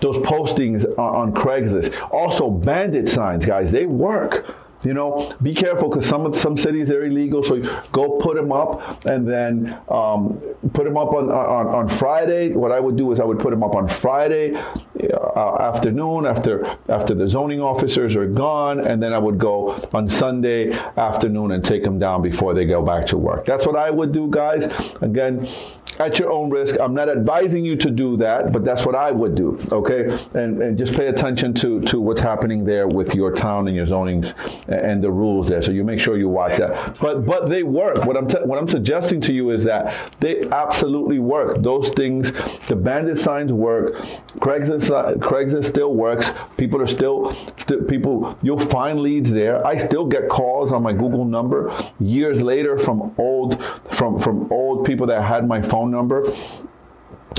those 0.02 0.18
postings 0.18 0.86
on, 0.98 1.16
on 1.16 1.34
Craigslist. 1.34 1.96
Also, 2.12 2.50
bandit 2.50 3.10
signs, 3.10 3.46
guys, 3.46 3.72
they 3.72 3.86
work. 3.86 4.56
You 4.86 4.94
know, 4.94 5.36
be 5.42 5.54
careful 5.54 5.90
because 5.90 6.06
some 6.06 6.34
some 6.34 6.56
cities 6.56 6.88
they're 6.88 7.04
illegal. 7.04 7.44
So 7.44 7.62
go 7.92 8.18
put 8.20 8.38
them 8.38 8.54
up 8.54 9.04
and 9.06 9.28
then 9.28 9.78
um, 9.90 10.40
put 10.72 10.86
them 10.86 10.96
up 10.96 11.12
on, 11.12 11.30
on 11.30 11.68
on 11.68 11.90
Friday. 11.90 12.54
What 12.54 12.72
I 12.72 12.80
would 12.80 12.96
do 12.96 13.12
is 13.12 13.20
I 13.20 13.26
would 13.26 13.40
put 13.40 13.50
them 13.50 13.62
up 13.62 13.76
on 13.76 13.90
Friday 13.90 14.56
uh, 14.56 15.58
afternoon 15.60 16.26
after 16.26 16.66
after 16.88 17.14
the 17.14 17.28
zoning 17.28 17.60
officers 17.60 18.16
are 18.16 18.26
gone, 18.26 18.80
and 18.80 19.04
then 19.04 19.12
I 19.12 19.18
would 19.18 19.38
go 19.38 19.72
on 19.92 20.08
Sunday 20.08 20.72
afternoon 20.96 21.52
and 21.52 21.66
take 21.66 21.84
them 21.84 22.00
down 22.00 22.22
before 22.22 22.54
they 22.54 22.66
go 22.66 22.82
back 22.82 23.06
to 23.08 23.18
work. 23.18 23.46
That's 23.46 23.66
what 23.66 23.76
I 23.76 23.90
would 23.90 24.14
do, 24.14 24.30
guys. 24.30 24.64
Again, 25.02 25.46
at 26.00 26.18
your 26.18 26.32
own 26.32 26.50
risk. 26.50 26.78
I'm 26.80 26.94
not 26.94 27.10
advising 27.10 27.66
you 27.66 27.76
to 27.76 27.92
do 27.92 28.16
that, 28.18 28.54
but 28.54 28.64
that's 28.64 28.86
what 28.86 28.96
I 28.96 29.12
would 29.12 29.36
do. 29.36 29.60
Okay, 29.72 30.18
and 30.34 30.62
and 30.62 30.78
just 30.78 30.96
pay 30.96 31.08
attention 31.08 31.54
to 31.56 31.82
to 31.82 32.00
what's 32.00 32.22
happening 32.22 32.64
there 32.64 32.88
with 32.88 33.14
your 33.14 33.32
town 33.34 33.68
and 33.68 33.76
your 33.76 33.86
zonings 33.86 34.34
and 34.70 35.04
the 35.04 35.12
rules 35.12 35.48
there. 35.50 35.62
So 35.62 35.72
you 35.72 35.84
make 35.84 36.00
sure 36.00 36.18
you 36.18 36.30
watch 36.30 36.58
that. 36.58 36.98
But 37.00 37.26
but 37.26 37.50
they 37.50 37.64
work. 37.64 38.06
What 38.06 38.16
I'm 38.16 38.28
t- 38.28 38.40
what 38.40 38.58
I'm 38.58 38.68
suggesting 38.70 39.20
to 39.22 39.34
you 39.34 39.50
is 39.52 39.64
that 39.66 39.94
they 40.20 40.42
absolutely 40.52 41.20
work. 41.20 41.62
Those 41.62 41.90
things, 41.90 42.32
the 42.68 42.76
bandit 42.76 43.20
signs 43.20 43.52
work. 43.52 43.96
Craigslist 44.40 44.90
Craigslist 45.20 45.66
still 45.66 45.94
works. 45.94 46.32
People 46.58 46.82
are 46.82 46.88
still 46.88 47.36
still 47.58 47.84
people. 47.84 48.38
You'll 48.42 48.60
find 48.60 49.00
leads 49.02 49.32
there. 49.32 49.66
I 49.68 49.78
still 49.78 50.06
get 50.06 50.30
calls 50.30 50.72
on 50.72 50.82
my 50.82 50.94
Google 50.94 51.26
number 51.26 51.76
years 52.00 52.42
later 52.42 52.78
from 52.78 53.14
old 53.18 53.62
from 53.92 54.20
from 54.20 54.52
old 54.52 54.86
people 54.86 55.06
that 55.08 55.24
had 55.24 55.46
my 55.48 55.62
phone 55.62 55.89
number 55.90 56.24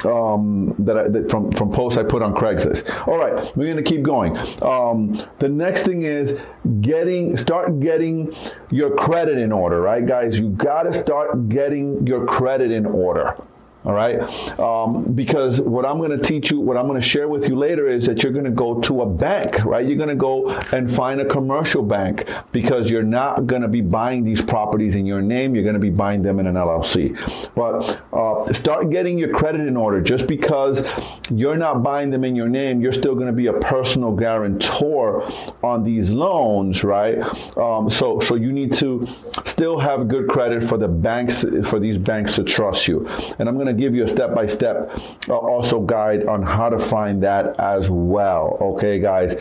um, 0.04 0.74
that, 0.78 0.96
I, 0.96 1.08
that, 1.08 1.30
from 1.30 1.50
from 1.52 1.72
posts 1.72 1.98
I 1.98 2.02
put 2.02 2.22
on 2.22 2.34
Craigslist. 2.34 3.06
All 3.06 3.18
right, 3.18 3.54
we're 3.56 3.68
gonna 3.68 3.82
keep 3.82 4.02
going. 4.02 4.36
Um, 4.62 5.22
the 5.38 5.48
next 5.48 5.84
thing 5.84 6.02
is 6.02 6.38
getting 6.80 7.36
start 7.36 7.80
getting 7.80 8.34
your 8.70 8.94
credit 8.96 9.38
in 9.38 9.52
order, 9.52 9.80
right, 9.80 10.06
guys? 10.06 10.38
You 10.38 10.50
gotta 10.50 10.94
start 10.94 11.48
getting 11.48 12.06
your 12.06 12.26
credit 12.26 12.70
in 12.70 12.86
order 12.86 13.36
all 13.84 13.92
right? 13.92 14.20
Um, 14.58 15.12
because 15.12 15.60
what 15.60 15.86
i'm 15.86 15.98
going 15.98 16.10
to 16.10 16.18
teach 16.18 16.50
you 16.50 16.60
what 16.60 16.76
i'm 16.76 16.86
going 16.86 17.00
to 17.00 17.06
share 17.06 17.28
with 17.28 17.48
you 17.48 17.56
later 17.56 17.86
is 17.86 18.06
that 18.06 18.22
you're 18.22 18.32
going 18.32 18.44
to 18.44 18.50
go 18.50 18.80
to 18.80 19.02
a 19.02 19.06
bank 19.06 19.64
right? 19.64 19.86
You're 19.86 19.96
going 19.96 20.08
to 20.08 20.14
go 20.14 20.50
and 20.72 20.92
find 20.92 21.20
a 21.20 21.24
commercial 21.24 21.82
bank 21.82 22.28
because 22.52 22.90
you're 22.90 23.02
not 23.02 23.46
going 23.46 23.62
to 23.62 23.68
be 23.68 23.80
buying 23.80 24.24
these 24.24 24.42
properties 24.42 24.94
in 24.94 25.06
your 25.06 25.22
name. 25.22 25.54
You're 25.54 25.64
going 25.64 25.74
to 25.74 25.80
be 25.80 25.90
buying 25.90 26.22
them 26.22 26.38
in 26.38 26.46
an 26.46 26.54
llc 26.54 27.54
but 27.54 28.02
uh, 28.12 28.52
start 28.52 28.90
getting 28.90 29.18
your 29.18 29.32
credit 29.32 29.62
in 29.62 29.76
order. 29.76 30.00
Just 30.00 30.26
because 30.26 30.86
you're 31.30 31.56
not 31.56 31.82
buying 31.82 32.10
them 32.10 32.24
in 32.24 32.34
your 32.34 32.48
name 32.48 32.80
you're 32.80 32.92
still 32.92 33.14
going 33.14 33.26
to 33.26 33.32
be 33.32 33.46
a 33.46 33.52
personal 33.52 34.12
guarantor 34.12 35.22
on 35.62 35.84
these 35.84 36.10
loans 36.10 36.84
right? 36.84 37.18
Um, 37.56 37.88
so 37.90 38.20
so 38.20 38.34
you 38.34 38.52
need 38.52 38.72
to 38.74 39.08
still 39.44 39.78
have 39.78 40.08
good 40.08 40.28
credit 40.28 40.62
for 40.62 40.76
the 40.76 40.88
banks 40.88 41.44
for 41.64 41.78
these 41.78 41.98
banks 41.98 42.34
to 42.36 42.44
trust 42.44 42.88
you. 42.88 43.06
And 43.38 43.48
i'm 43.48 43.54
going 43.54 43.66
to 43.66 43.69
to 43.74 43.80
give 43.80 43.94
you 43.94 44.04
a 44.04 44.08
step-by-step 44.08 44.90
uh, 45.28 45.36
also 45.36 45.80
guide 45.80 46.26
on 46.26 46.42
how 46.42 46.68
to 46.68 46.78
find 46.78 47.22
that 47.22 47.58
as 47.60 47.90
well. 47.90 48.58
Okay, 48.60 48.98
guys. 48.98 49.34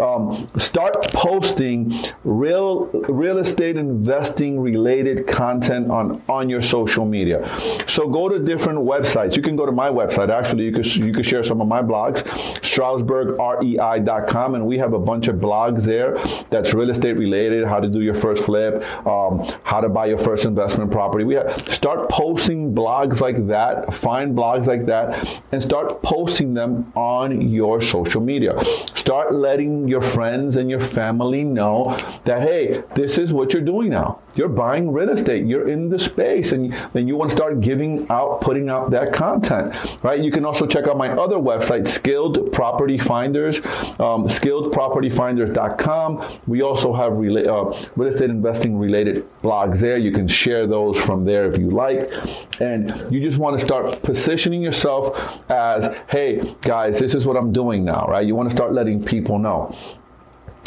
Um, 0.00 0.48
start 0.58 0.94
posting 1.12 1.92
real 2.24 2.86
real 3.08 3.38
estate 3.38 3.76
investing 3.76 4.60
related 4.60 5.26
content 5.26 5.90
on 5.90 6.22
on 6.28 6.48
your 6.48 6.62
social 6.62 7.04
media. 7.04 7.46
So 7.86 8.08
go 8.08 8.28
to 8.28 8.38
different 8.38 8.78
websites. 8.78 9.36
You 9.36 9.42
can 9.42 9.56
go 9.56 9.66
to 9.66 9.72
my 9.72 9.88
website. 9.88 10.30
Actually, 10.30 10.64
you 10.64 10.72
could 10.72 10.86
you 10.96 11.12
could 11.12 11.26
share 11.26 11.44
some 11.44 11.60
of 11.60 11.68
my 11.68 11.82
blogs, 11.82 12.22
StroudsburgREI.com, 12.60 14.54
and 14.54 14.66
we 14.66 14.78
have 14.78 14.92
a 14.92 14.98
bunch 14.98 15.28
of 15.28 15.36
blogs 15.36 15.82
there 15.84 16.16
that's 16.50 16.74
real 16.74 16.90
estate 16.90 17.16
related. 17.16 17.66
How 17.66 17.80
to 17.80 17.88
do 17.88 18.00
your 18.00 18.14
first 18.14 18.44
flip, 18.44 18.82
um, 19.06 19.46
how 19.62 19.80
to 19.80 19.88
buy 19.88 20.06
your 20.06 20.18
first 20.18 20.44
investment 20.44 20.90
property. 20.90 21.24
We 21.24 21.34
have 21.34 21.68
start 21.68 22.08
posting 22.08 22.74
blogs 22.74 23.20
like 23.20 23.46
that 23.48 23.73
that, 23.74 23.94
find 23.94 24.36
blogs 24.36 24.66
like 24.66 24.86
that, 24.86 25.40
and 25.52 25.62
start 25.62 26.02
posting 26.02 26.54
them 26.54 26.92
on 26.94 27.50
your 27.50 27.80
social 27.80 28.20
media. 28.20 28.62
Start 28.94 29.34
letting 29.34 29.88
your 29.88 30.02
friends 30.02 30.56
and 30.56 30.70
your 30.70 30.80
family 30.80 31.44
know 31.44 31.96
that, 32.24 32.42
hey, 32.42 32.82
this 32.94 33.18
is 33.18 33.32
what 33.32 33.52
you're 33.52 33.62
doing 33.62 33.90
now. 33.90 34.20
You're 34.34 34.48
buying 34.48 34.92
real 34.92 35.10
estate. 35.10 35.46
You're 35.46 35.68
in 35.68 35.88
the 35.88 35.98
space, 35.98 36.52
and 36.52 36.74
then 36.92 37.06
you 37.06 37.16
want 37.16 37.30
to 37.30 37.36
start 37.36 37.60
giving 37.60 38.10
out, 38.10 38.40
putting 38.40 38.68
out 38.68 38.90
that 38.90 39.12
content, 39.12 39.74
right? 40.02 40.20
You 40.20 40.32
can 40.32 40.44
also 40.44 40.66
check 40.66 40.88
out 40.88 40.96
my 40.96 41.10
other 41.10 41.36
website, 41.36 41.86
Skilled 41.86 42.50
Property 42.52 42.98
Finders, 42.98 43.58
um, 44.00 44.26
skilledpropertyfinders.com. 44.26 46.40
We 46.46 46.62
also 46.62 46.92
have 46.92 47.12
rela- 47.12 47.46
uh, 47.46 47.86
real 47.94 48.12
estate 48.12 48.30
investing 48.30 48.76
related 48.76 49.24
blogs 49.42 49.78
there. 49.80 49.98
You 49.98 50.10
can 50.12 50.26
share 50.26 50.66
those 50.66 50.96
from 50.96 51.24
there 51.24 51.48
if 51.50 51.58
you 51.58 51.70
like, 51.70 52.12
and 52.60 53.06
you 53.12 53.20
just 53.20 53.38
want 53.38 53.58
to 53.58 53.63
start 53.64 54.02
positioning 54.02 54.62
yourself 54.62 55.40
as, 55.50 55.94
hey, 56.08 56.54
guys, 56.60 56.98
this 56.98 57.14
is 57.14 57.26
what 57.26 57.36
I'm 57.36 57.52
doing 57.52 57.84
now, 57.84 58.06
right? 58.06 58.26
You 58.26 58.34
want 58.34 58.50
to 58.50 58.56
start 58.56 58.72
letting 58.72 59.04
people 59.04 59.38
know 59.38 59.76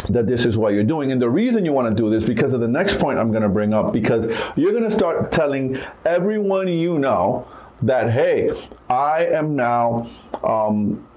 that 0.09 0.27
this 0.27 0.45
is 0.45 0.57
what 0.57 0.73
you're 0.73 0.83
doing. 0.83 1.11
And 1.11 1.21
the 1.21 1.29
reason 1.29 1.65
you 1.65 1.73
want 1.73 1.89
to 1.89 1.95
do 1.95 2.09
this 2.09 2.23
because 2.23 2.53
of 2.53 2.61
the 2.61 2.67
next 2.67 2.99
point 2.99 3.19
I'm 3.19 3.31
going 3.31 3.43
to 3.43 3.49
bring 3.49 3.73
up 3.73 3.93
because 3.93 4.25
you're 4.55 4.71
going 4.71 4.83
to 4.83 4.91
start 4.91 5.31
telling 5.31 5.79
everyone 6.05 6.67
you 6.67 6.99
know 6.99 7.47
that 7.83 8.11
hey, 8.11 8.51
I 8.89 9.25
am 9.25 9.55
now 9.55 10.09
um, 10.43 11.07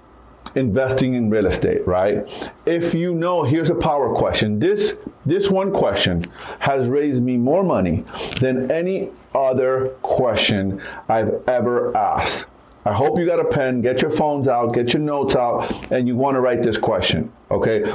investing 0.54 1.14
in 1.14 1.30
real 1.30 1.46
estate, 1.46 1.86
right? 1.86 2.26
If 2.66 2.94
you 2.94 3.14
know, 3.14 3.42
here's 3.44 3.70
a 3.70 3.74
power 3.74 4.14
question. 4.14 4.58
This 4.58 4.96
this 5.30 5.50
one 5.50 5.72
question 5.72 6.24
has 6.58 6.88
raised 6.88 7.22
me 7.22 7.36
more 7.36 7.62
money 7.62 8.04
than 8.40 8.70
any 8.70 9.10
other 9.34 9.88
question 10.02 10.82
I've 11.08 11.42
ever 11.48 11.96
asked. 11.96 12.46
I 12.84 12.92
hope 12.92 13.18
you 13.18 13.26
got 13.26 13.40
a 13.40 13.44
pen, 13.44 13.82
get 13.82 14.00
your 14.00 14.10
phones 14.10 14.48
out, 14.48 14.72
get 14.72 14.94
your 14.94 15.02
notes 15.02 15.36
out, 15.36 15.92
and 15.92 16.08
you 16.08 16.16
want 16.16 16.34
to 16.34 16.40
write 16.40 16.62
this 16.62 16.78
question, 16.78 17.30
okay? 17.50 17.94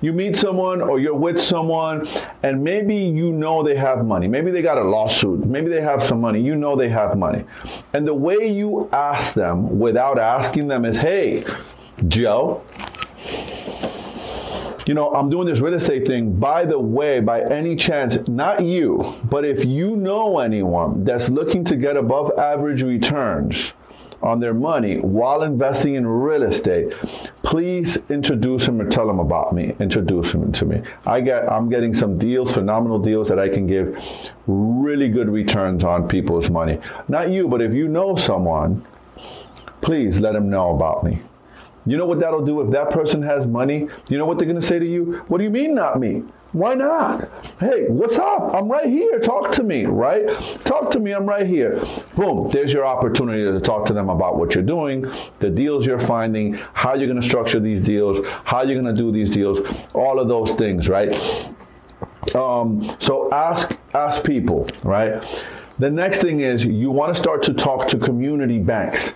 You 0.00 0.12
meet 0.12 0.36
someone 0.36 0.80
or 0.80 0.98
you're 0.98 1.14
with 1.14 1.40
someone, 1.40 2.08
and 2.42 2.64
maybe 2.64 2.96
you 2.96 3.30
know 3.30 3.62
they 3.62 3.76
have 3.76 4.04
money. 4.04 4.26
Maybe 4.26 4.50
they 4.50 4.62
got 4.62 4.78
a 4.78 4.82
lawsuit. 4.82 5.46
Maybe 5.46 5.68
they 5.68 5.82
have 5.82 6.02
some 6.02 6.20
money. 6.20 6.40
You 6.40 6.56
know 6.56 6.74
they 6.74 6.88
have 6.88 7.16
money. 7.16 7.44
And 7.92 8.08
the 8.08 8.14
way 8.14 8.48
you 8.48 8.88
ask 8.92 9.34
them 9.34 9.78
without 9.78 10.18
asking 10.18 10.66
them 10.66 10.84
is, 10.86 10.96
hey, 10.96 11.44
Joe, 12.08 12.64
you 14.86 14.94
know, 14.94 15.12
I'm 15.12 15.30
doing 15.30 15.46
this 15.46 15.60
real 15.60 15.74
estate 15.74 16.06
thing. 16.06 16.38
By 16.38 16.64
the 16.64 16.78
way, 16.78 17.20
by 17.20 17.42
any 17.42 17.76
chance, 17.76 18.18
not 18.26 18.64
you, 18.64 19.14
but 19.24 19.44
if 19.44 19.64
you 19.64 19.96
know 19.96 20.38
anyone 20.38 21.04
that's 21.04 21.28
looking 21.28 21.64
to 21.64 21.76
get 21.76 21.96
above 21.96 22.36
average 22.38 22.82
returns 22.82 23.72
on 24.22 24.38
their 24.40 24.54
money 24.54 24.98
while 24.98 25.42
investing 25.42 25.94
in 25.94 26.06
real 26.06 26.42
estate, 26.44 26.92
please 27.42 27.98
introduce 28.08 28.66
them 28.66 28.80
or 28.80 28.88
tell 28.88 29.06
them 29.06 29.18
about 29.18 29.52
me. 29.52 29.74
Introduce 29.80 30.32
them 30.32 30.52
to 30.52 30.64
me. 30.64 30.82
I 31.04 31.20
get, 31.20 31.50
I'm 31.50 31.68
getting 31.68 31.94
some 31.94 32.18
deals, 32.18 32.52
phenomenal 32.52 32.98
deals 32.98 33.28
that 33.28 33.38
I 33.38 33.48
can 33.48 33.66
give 33.66 34.02
really 34.46 35.08
good 35.08 35.28
returns 35.28 35.84
on 35.84 36.08
people's 36.08 36.50
money. 36.50 36.78
Not 37.08 37.30
you, 37.30 37.48
but 37.48 37.60
if 37.62 37.72
you 37.72 37.88
know 37.88 38.16
someone, 38.16 38.84
please 39.80 40.20
let 40.20 40.32
them 40.32 40.48
know 40.48 40.74
about 40.74 41.04
me. 41.04 41.18
You 41.84 41.96
know 41.96 42.06
what 42.06 42.20
that'll 42.20 42.44
do 42.44 42.60
if 42.60 42.70
that 42.70 42.90
person 42.90 43.22
has 43.22 43.46
money? 43.46 43.88
You 44.08 44.18
know 44.18 44.26
what 44.26 44.38
they're 44.38 44.46
going 44.46 44.60
to 44.60 44.66
say 44.66 44.78
to 44.78 44.86
you? 44.86 45.24
What 45.28 45.38
do 45.38 45.44
you 45.44 45.50
mean, 45.50 45.74
not 45.74 45.98
me? 45.98 46.22
Why 46.52 46.74
not? 46.74 47.30
Hey, 47.58 47.86
what's 47.88 48.18
up? 48.18 48.54
I'm 48.54 48.68
right 48.68 48.86
here. 48.86 49.18
Talk 49.20 49.52
to 49.52 49.62
me, 49.62 49.86
right? 49.86 50.28
Talk 50.64 50.90
to 50.90 51.00
me. 51.00 51.12
I'm 51.12 51.26
right 51.26 51.46
here. 51.46 51.82
Boom. 52.14 52.50
There's 52.52 52.72
your 52.72 52.84
opportunity 52.84 53.42
to 53.42 53.58
talk 53.58 53.86
to 53.86 53.94
them 53.94 54.10
about 54.10 54.36
what 54.36 54.54
you're 54.54 54.62
doing, 54.62 55.10
the 55.38 55.48
deals 55.48 55.86
you're 55.86 55.98
finding, 55.98 56.54
how 56.74 56.94
you're 56.94 57.08
going 57.08 57.20
to 57.20 57.26
structure 57.26 57.58
these 57.58 57.82
deals, 57.82 58.24
how 58.44 58.62
you're 58.62 58.80
going 58.80 58.94
to 58.94 59.00
do 59.00 59.10
these 59.10 59.30
deals, 59.30 59.60
all 59.94 60.20
of 60.20 60.28
those 60.28 60.52
things, 60.52 60.90
right? 60.90 61.14
Um, 62.34 62.96
so 62.98 63.32
ask 63.32 63.76
ask 63.94 64.22
people, 64.22 64.68
right? 64.84 65.22
The 65.78 65.90
next 65.90 66.20
thing 66.20 66.40
is 66.40 66.64
you 66.64 66.90
want 66.90 67.14
to 67.14 67.20
start 67.20 67.42
to 67.44 67.54
talk 67.54 67.88
to 67.88 67.98
community 67.98 68.58
banks. 68.58 69.14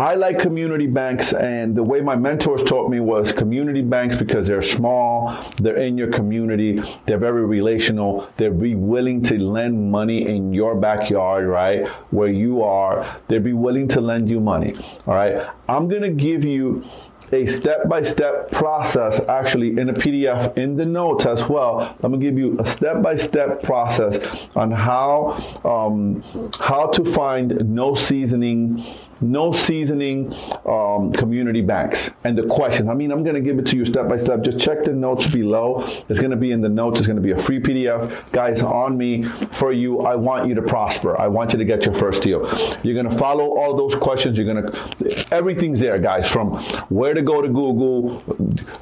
I 0.00 0.14
like 0.14 0.38
community 0.38 0.86
banks, 0.86 1.32
and 1.32 1.74
the 1.74 1.82
way 1.82 2.00
my 2.00 2.14
mentors 2.14 2.62
taught 2.62 2.88
me 2.88 3.00
was 3.00 3.32
community 3.32 3.82
banks 3.82 4.14
because 4.14 4.46
they're 4.46 4.62
small, 4.62 5.36
they're 5.60 5.76
in 5.76 5.98
your 5.98 6.12
community, 6.12 6.80
they're 7.06 7.18
very 7.18 7.44
relational, 7.44 8.30
they're 8.36 8.52
be 8.52 8.76
willing 8.76 9.22
to 9.24 9.42
lend 9.42 9.90
money 9.90 10.28
in 10.28 10.54
your 10.54 10.76
backyard, 10.76 11.48
right, 11.48 11.88
where 12.10 12.28
you 12.28 12.62
are. 12.62 13.18
They'd 13.26 13.42
be 13.42 13.54
willing 13.54 13.88
to 13.88 14.00
lend 14.00 14.28
you 14.28 14.38
money, 14.38 14.76
all 15.08 15.14
right. 15.16 15.48
I'm 15.68 15.88
gonna 15.88 16.10
give 16.10 16.44
you 16.44 16.84
a 17.32 17.46
step-by-step 17.46 18.50
process 18.50 19.20
actually 19.28 19.78
in 19.78 19.88
a 19.90 19.92
PDF 19.92 20.56
in 20.56 20.76
the 20.76 20.86
notes 20.86 21.26
as 21.26 21.46
well. 21.48 21.80
I'm 22.02 22.12
gonna 22.12 22.18
give 22.18 22.38
you 22.38 22.58
a 22.58 22.66
step-by-step 22.66 23.62
process 23.62 24.48
on 24.54 24.70
how 24.70 25.60
um, 25.64 26.22
how 26.58 26.86
to 26.86 27.04
find 27.12 27.68
no 27.68 27.94
seasoning 27.94 28.84
no 29.20 29.52
seasoning 29.52 30.34
um, 30.66 31.12
community 31.12 31.60
banks 31.60 32.10
and 32.24 32.36
the 32.36 32.46
questions. 32.46 32.88
I 32.88 32.94
mean, 32.94 33.10
I'm 33.10 33.22
going 33.22 33.34
to 33.34 33.40
give 33.40 33.58
it 33.58 33.66
to 33.66 33.76
you 33.76 33.84
step 33.84 34.08
by 34.08 34.22
step. 34.22 34.42
Just 34.42 34.58
check 34.58 34.84
the 34.84 34.92
notes 34.92 35.26
below. 35.26 35.84
It's 36.08 36.20
going 36.20 36.30
to 36.30 36.36
be 36.36 36.52
in 36.52 36.60
the 36.60 36.68
notes. 36.68 36.98
It's 36.98 37.06
going 37.06 37.16
to 37.16 37.22
be 37.22 37.32
a 37.32 37.38
free 37.38 37.60
PDF. 37.60 38.32
Guys, 38.32 38.62
on 38.62 38.96
me 38.96 39.24
for 39.24 39.72
you. 39.72 40.00
I 40.00 40.14
want 40.14 40.48
you 40.48 40.54
to 40.54 40.62
prosper. 40.62 41.18
I 41.18 41.28
want 41.28 41.52
you 41.52 41.58
to 41.58 41.64
get 41.64 41.84
your 41.84 41.94
first 41.94 42.22
deal. 42.22 42.40
You're 42.82 42.94
going 42.94 43.10
to 43.10 43.18
follow 43.18 43.56
all 43.56 43.76
those 43.76 43.94
questions. 43.94 44.38
You're 44.38 44.52
going 44.52 44.66
to, 44.66 45.34
everything's 45.34 45.80
there, 45.80 45.98
guys, 45.98 46.30
from 46.30 46.54
where 46.88 47.14
to 47.14 47.22
go 47.22 47.42
to 47.42 47.48
Google. 47.48 48.22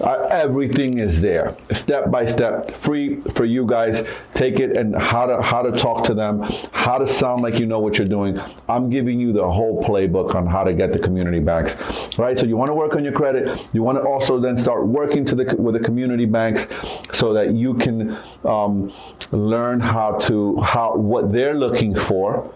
Uh, 0.01 0.29
everything 0.31 0.99
is 0.99 1.21
there, 1.21 1.57
step 1.73 2.11
by 2.11 2.27
step, 2.27 2.71
free 2.71 3.21
for 3.35 3.45
you 3.45 3.67
guys. 3.67 4.03
Take 4.35 4.61
it 4.61 4.77
and 4.77 4.95
how 4.95 5.27
to 5.27 5.41
how 5.41 5.63
to 5.63 5.73
talk 5.73 6.05
to 6.05 6.15
them, 6.15 6.43
how 6.73 6.99
to 6.99 7.09
sound 7.09 7.43
like 7.43 7.59
you 7.59 7.67
know 7.67 7.81
what 7.81 7.99
you're 7.99 8.09
doing. 8.09 8.39
I'm 8.69 8.91
giving 8.91 9.19
you 9.19 9.33
the 9.33 9.51
whole 9.51 9.83
playbook 9.83 10.26
on 10.35 10.47
how 10.47 10.65
to 10.65 10.73
get 10.73 10.93
the 10.93 10.99
community 10.99 11.41
banks, 11.41 11.75
right? 12.19 12.39
So 12.39 12.47
you 12.47 12.57
want 12.57 12.71
to 12.71 12.75
work 12.75 12.95
on 12.97 13.05
your 13.05 13.13
credit. 13.13 13.69
You 13.73 13.83
want 13.83 13.99
to 13.99 14.05
also 14.05 14.39
then 14.41 14.57
start 14.57 14.87
working 14.87 15.25
to 15.27 15.35
the 15.35 15.57
with 15.59 15.75
the 15.75 15.81
community 15.81 16.27
banks 16.27 16.67
so 17.13 17.33
that 17.33 17.55
you 17.55 17.75
can 17.75 18.19
um, 18.45 18.93
learn 19.31 19.81
how 19.81 20.13
to 20.27 20.61
how 20.61 20.97
what 20.97 21.33
they're 21.33 21.55
looking 21.55 21.95
for, 21.95 22.53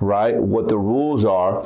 right? 0.00 0.36
What 0.36 0.68
the 0.68 0.78
rules 0.78 1.24
are 1.24 1.62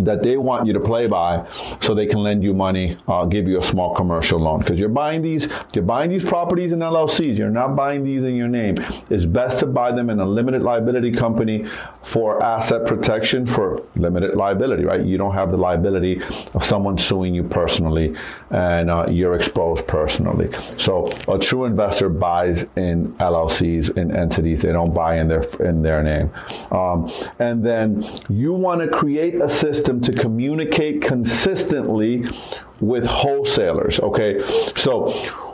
that 0.00 0.22
they 0.22 0.36
want 0.36 0.66
you 0.66 0.72
to 0.72 0.80
play 0.80 1.06
by 1.06 1.46
so 1.80 1.94
they 1.94 2.06
can 2.06 2.22
lend 2.22 2.42
you 2.42 2.52
money 2.52 2.96
uh, 3.08 3.24
give 3.24 3.46
you 3.46 3.58
a 3.58 3.62
small 3.62 3.94
commercial 3.94 4.38
loan. 4.38 4.60
Because 4.60 4.80
you're 4.80 4.88
buying 4.88 5.22
these 5.22 5.48
you're 5.72 5.84
buying 5.84 6.10
these 6.10 6.24
properties 6.24 6.72
in 6.72 6.80
llcs 6.80 7.36
you're 7.36 7.50
not 7.50 7.76
buying 7.76 8.04
these 8.04 8.22
in 8.22 8.34
your 8.34 8.48
name. 8.48 8.76
It's 9.10 9.24
best 9.24 9.58
to 9.60 9.66
buy 9.66 9.92
them 9.92 10.10
in 10.10 10.20
a 10.20 10.24
limited 10.24 10.62
liability 10.62 11.12
company 11.12 11.66
for 12.02 12.42
asset 12.42 12.86
protection 12.86 13.46
for 13.46 13.82
limited 13.96 14.34
liability 14.34 14.84
right? 14.84 15.02
You 15.02 15.18
don't 15.18 15.34
have 15.34 15.50
the 15.50 15.56
liability 15.56 16.22
of 16.54 16.64
someone 16.64 16.98
suing 16.98 17.34
you 17.34 17.44
personally 17.44 18.16
and 18.50 18.90
uh, 18.90 19.06
you're 19.08 19.34
exposed 19.34 19.86
personally. 19.86 20.50
So 20.78 21.12
a 21.28 21.38
true 21.38 21.64
investor 21.64 22.08
buys 22.08 22.66
in 22.76 23.12
llcs 23.14 23.96
in 23.96 24.14
entities. 24.14 24.62
They 24.62 24.72
don't 24.72 24.94
buy 24.94 25.18
in 25.18 25.28
their 25.28 25.42
in 25.60 25.82
their 25.82 26.02
name. 26.02 26.30
Um, 26.70 27.10
and 27.38 27.64
then 27.64 28.08
you 28.28 28.52
want 28.52 28.80
to 28.80 28.88
create 28.88 29.34
a 29.36 29.48
system 29.54 30.00
to 30.02 30.12
communicate 30.12 31.02
consistently 31.02 32.24
with 32.80 33.06
wholesalers. 33.06 34.00
Okay, 34.00 34.42
so 34.76 35.10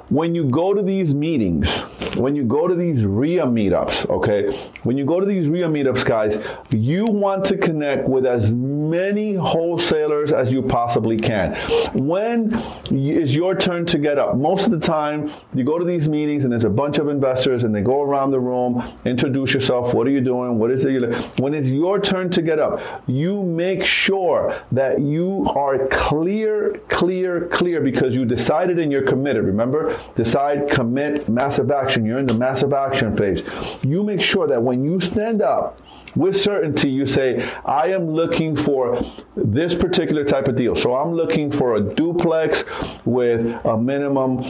when 0.08 0.34
you 0.34 0.44
go 0.44 0.74
to 0.74 0.82
these 0.82 1.14
meetings, 1.14 1.84
when 2.16 2.34
you 2.34 2.44
go 2.44 2.66
to 2.66 2.74
these 2.74 3.04
RIA 3.04 3.44
meetups, 3.44 4.08
okay, 4.10 4.56
when 4.82 4.96
you 4.98 5.04
go 5.04 5.20
to 5.20 5.26
these 5.26 5.48
RIA 5.48 5.66
meetups, 5.68 6.04
guys, 6.04 6.38
you 6.70 7.04
want 7.04 7.44
to 7.46 7.56
connect 7.56 8.08
with 8.08 8.26
as 8.26 8.52
many 8.52 9.34
wholesalers 9.34 10.32
as 10.32 10.52
you 10.52 10.62
possibly 10.62 11.16
can. 11.16 11.54
When 11.94 12.54
is 12.90 13.34
your 13.34 13.54
turn 13.54 13.86
to 13.86 13.98
get 13.98 14.18
up? 14.18 14.36
Most 14.36 14.66
of 14.66 14.72
the 14.72 14.80
time, 14.80 15.30
you 15.54 15.64
go 15.64 15.78
to 15.78 15.84
these 15.84 16.08
meetings 16.08 16.44
and 16.44 16.52
there's 16.52 16.64
a 16.64 16.70
bunch 16.70 16.98
of 16.98 17.08
investors 17.08 17.64
and 17.64 17.74
they 17.74 17.82
go 17.82 18.02
around 18.02 18.30
the 18.30 18.40
room, 18.40 18.82
introduce 19.04 19.54
yourself. 19.54 19.94
What 19.94 20.06
are 20.06 20.10
you 20.10 20.20
doing? 20.20 20.58
What 20.58 20.70
is 20.70 20.84
it? 20.84 20.90
When 21.38 21.54
it's 21.54 21.68
your 21.68 22.00
turn 22.00 22.30
to 22.30 22.42
get 22.42 22.58
up, 22.58 22.80
you 23.06 23.42
make 23.42 23.84
sure 23.84 24.60
that 24.72 25.00
you 25.00 25.46
are 25.54 25.86
clear, 25.88 26.80
clear, 26.88 27.46
clear 27.48 27.80
because 27.80 28.14
you 28.14 28.24
decided 28.24 28.78
and 28.78 28.90
you're 28.90 29.06
committed. 29.06 29.44
Remember, 29.44 29.98
decide, 30.16 30.68
commit, 30.68 31.28
massive 31.28 31.70
action. 31.70 31.99
You're 32.04 32.18
in 32.18 32.26
the 32.26 32.34
massive 32.34 32.72
action 32.72 33.16
phase. 33.16 33.42
You 33.82 34.02
make 34.02 34.20
sure 34.20 34.46
that 34.46 34.62
when 34.62 34.84
you 34.84 35.00
stand 35.00 35.42
up, 35.42 35.80
with 36.16 36.36
certainty 36.36 36.90
you 36.90 37.06
say 37.06 37.48
i 37.64 37.86
am 37.86 38.10
looking 38.10 38.56
for 38.56 39.00
this 39.36 39.74
particular 39.74 40.24
type 40.24 40.48
of 40.48 40.56
deal. 40.56 40.74
So 40.74 40.94
i'm 40.94 41.12
looking 41.12 41.50
for 41.50 41.76
a 41.76 41.80
duplex 41.80 42.64
with 43.04 43.46
a 43.64 43.76
minimum 43.76 44.44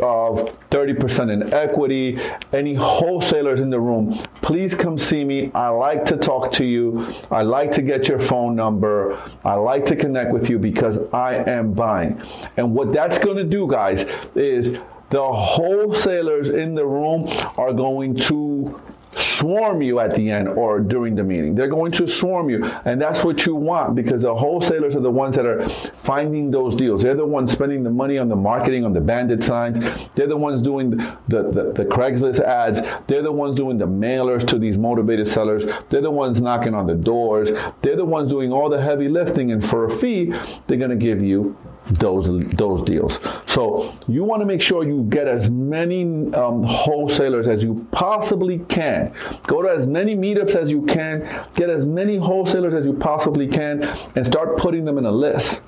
of 0.00 0.50
30% 0.70 1.32
in 1.32 1.54
equity. 1.54 2.18
Any 2.52 2.74
wholesalers 2.74 3.60
in 3.60 3.70
the 3.70 3.78
room 3.78 4.20
please 4.42 4.74
come 4.74 4.98
see 4.98 5.24
me. 5.24 5.50
I 5.54 5.68
like 5.68 6.04
to 6.06 6.16
talk 6.16 6.52
to 6.52 6.64
you. 6.64 7.06
I 7.30 7.42
like 7.42 7.70
to 7.72 7.82
get 7.82 8.08
your 8.08 8.18
phone 8.18 8.56
number. 8.56 9.18
I 9.44 9.54
like 9.54 9.84
to 9.86 9.96
connect 9.96 10.32
with 10.32 10.50
you 10.50 10.58
because 10.58 10.98
i 11.12 11.34
am 11.34 11.72
buying. 11.72 12.20
And 12.56 12.74
what 12.74 12.92
that's 12.92 13.18
going 13.18 13.36
to 13.36 13.44
do 13.44 13.68
guys 13.68 14.04
is 14.34 14.78
the 15.14 15.32
wholesalers 15.32 16.48
in 16.48 16.74
the 16.74 16.84
room 16.84 17.28
are 17.56 17.72
going 17.72 18.16
to 18.16 18.82
swarm 19.16 19.80
you 19.80 20.00
at 20.00 20.12
the 20.16 20.28
end 20.28 20.48
or 20.48 20.80
during 20.80 21.14
the 21.14 21.22
meeting. 21.22 21.54
They're 21.54 21.68
going 21.68 21.92
to 21.92 22.08
swarm 22.08 22.50
you. 22.50 22.64
And 22.84 23.00
that's 23.00 23.22
what 23.22 23.46
you 23.46 23.54
want 23.54 23.94
because 23.94 24.22
the 24.22 24.34
wholesalers 24.34 24.96
are 24.96 25.00
the 25.00 25.12
ones 25.12 25.36
that 25.36 25.46
are 25.46 25.68
finding 25.68 26.50
those 26.50 26.74
deals. 26.74 27.04
They're 27.04 27.14
the 27.14 27.24
ones 27.24 27.52
spending 27.52 27.84
the 27.84 27.92
money 27.92 28.18
on 28.18 28.28
the 28.28 28.34
marketing, 28.34 28.84
on 28.84 28.92
the 28.92 29.00
bandit 29.00 29.44
signs. 29.44 29.78
They're 30.16 30.26
the 30.26 30.36
ones 30.36 30.62
doing 30.62 30.90
the, 30.90 31.16
the, 31.28 31.72
the, 31.72 31.84
Craigslist 31.84 32.40
ads. 32.40 32.82
They're 33.06 33.22
the 33.22 33.30
ones 33.30 33.54
doing 33.54 33.78
the 33.78 33.86
mailers 33.86 34.44
to 34.48 34.58
these 34.58 34.76
motivated 34.76 35.28
sellers. 35.28 35.64
They're 35.90 36.00
the 36.00 36.10
ones 36.10 36.42
knocking 36.42 36.74
on 36.74 36.88
the 36.88 36.96
doors. 36.96 37.52
They're 37.82 37.94
the 37.94 38.04
ones 38.04 38.28
doing 38.30 38.52
all 38.52 38.68
the 38.68 38.82
heavy 38.82 39.08
lifting. 39.08 39.52
And 39.52 39.64
for 39.64 39.84
a 39.84 39.96
fee, 39.96 40.34
they're 40.66 40.78
going 40.78 40.90
to 40.90 40.96
give 40.96 41.22
you 41.22 41.56
those 41.86 42.48
those 42.50 42.82
deals. 42.82 43.18
So 43.46 43.94
you 44.08 44.24
want 44.24 44.40
to 44.40 44.46
make 44.46 44.62
sure 44.62 44.84
you 44.84 45.04
get 45.08 45.28
as 45.28 45.50
many 45.50 46.02
um, 46.34 46.62
wholesalers 46.62 47.46
as 47.46 47.62
you 47.62 47.86
possibly 47.90 48.58
can. 48.68 49.12
Go 49.46 49.62
to 49.62 49.68
as 49.68 49.86
many 49.86 50.16
meetups 50.16 50.54
as 50.54 50.70
you 50.70 50.82
can. 50.86 51.46
Get 51.54 51.70
as 51.70 51.84
many 51.84 52.16
wholesalers 52.16 52.74
as 52.74 52.86
you 52.86 52.94
possibly 52.94 53.46
can, 53.48 53.82
and 54.16 54.26
start 54.26 54.56
putting 54.56 54.84
them 54.84 54.98
in 54.98 55.04
a 55.04 55.12
list. 55.12 55.60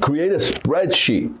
Create 0.00 0.32
a 0.32 0.36
spreadsheet 0.36 1.34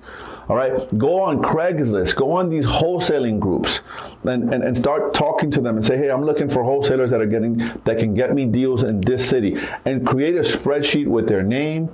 all 0.50 0.56
right, 0.56 0.98
go 0.98 1.22
on 1.22 1.40
Craigslist, 1.40 2.16
go 2.16 2.32
on 2.32 2.48
these 2.48 2.66
wholesaling 2.66 3.38
groups, 3.38 3.82
and, 4.24 4.52
and, 4.52 4.64
and 4.64 4.76
start 4.76 5.14
talking 5.14 5.48
to 5.52 5.60
them 5.60 5.76
and 5.76 5.86
say, 5.86 5.96
hey, 5.96 6.10
I'm 6.10 6.24
looking 6.24 6.48
for 6.48 6.64
wholesalers 6.64 7.10
that 7.10 7.20
are 7.20 7.26
getting 7.26 7.58
that 7.84 7.98
can 7.98 8.14
get 8.14 8.34
me 8.34 8.46
deals 8.46 8.82
in 8.82 9.00
this 9.00 9.24
city, 9.28 9.56
and 9.84 10.04
create 10.04 10.34
a 10.34 10.40
spreadsheet 10.40 11.06
with 11.06 11.28
their 11.28 11.44
name, 11.44 11.88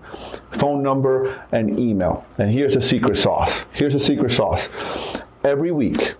phone 0.53 0.83
number, 0.83 1.45
and 1.53 1.79
email. 1.79 2.25
And 2.39 2.51
here's 2.51 2.73
the 2.73 2.81
secret 2.81 3.19
sauce. 3.19 3.67
Here's 3.73 3.93
the 3.93 4.01
secret 4.01 4.33
sauce. 4.33 4.71
Every 5.45 5.71
week, 5.71 6.15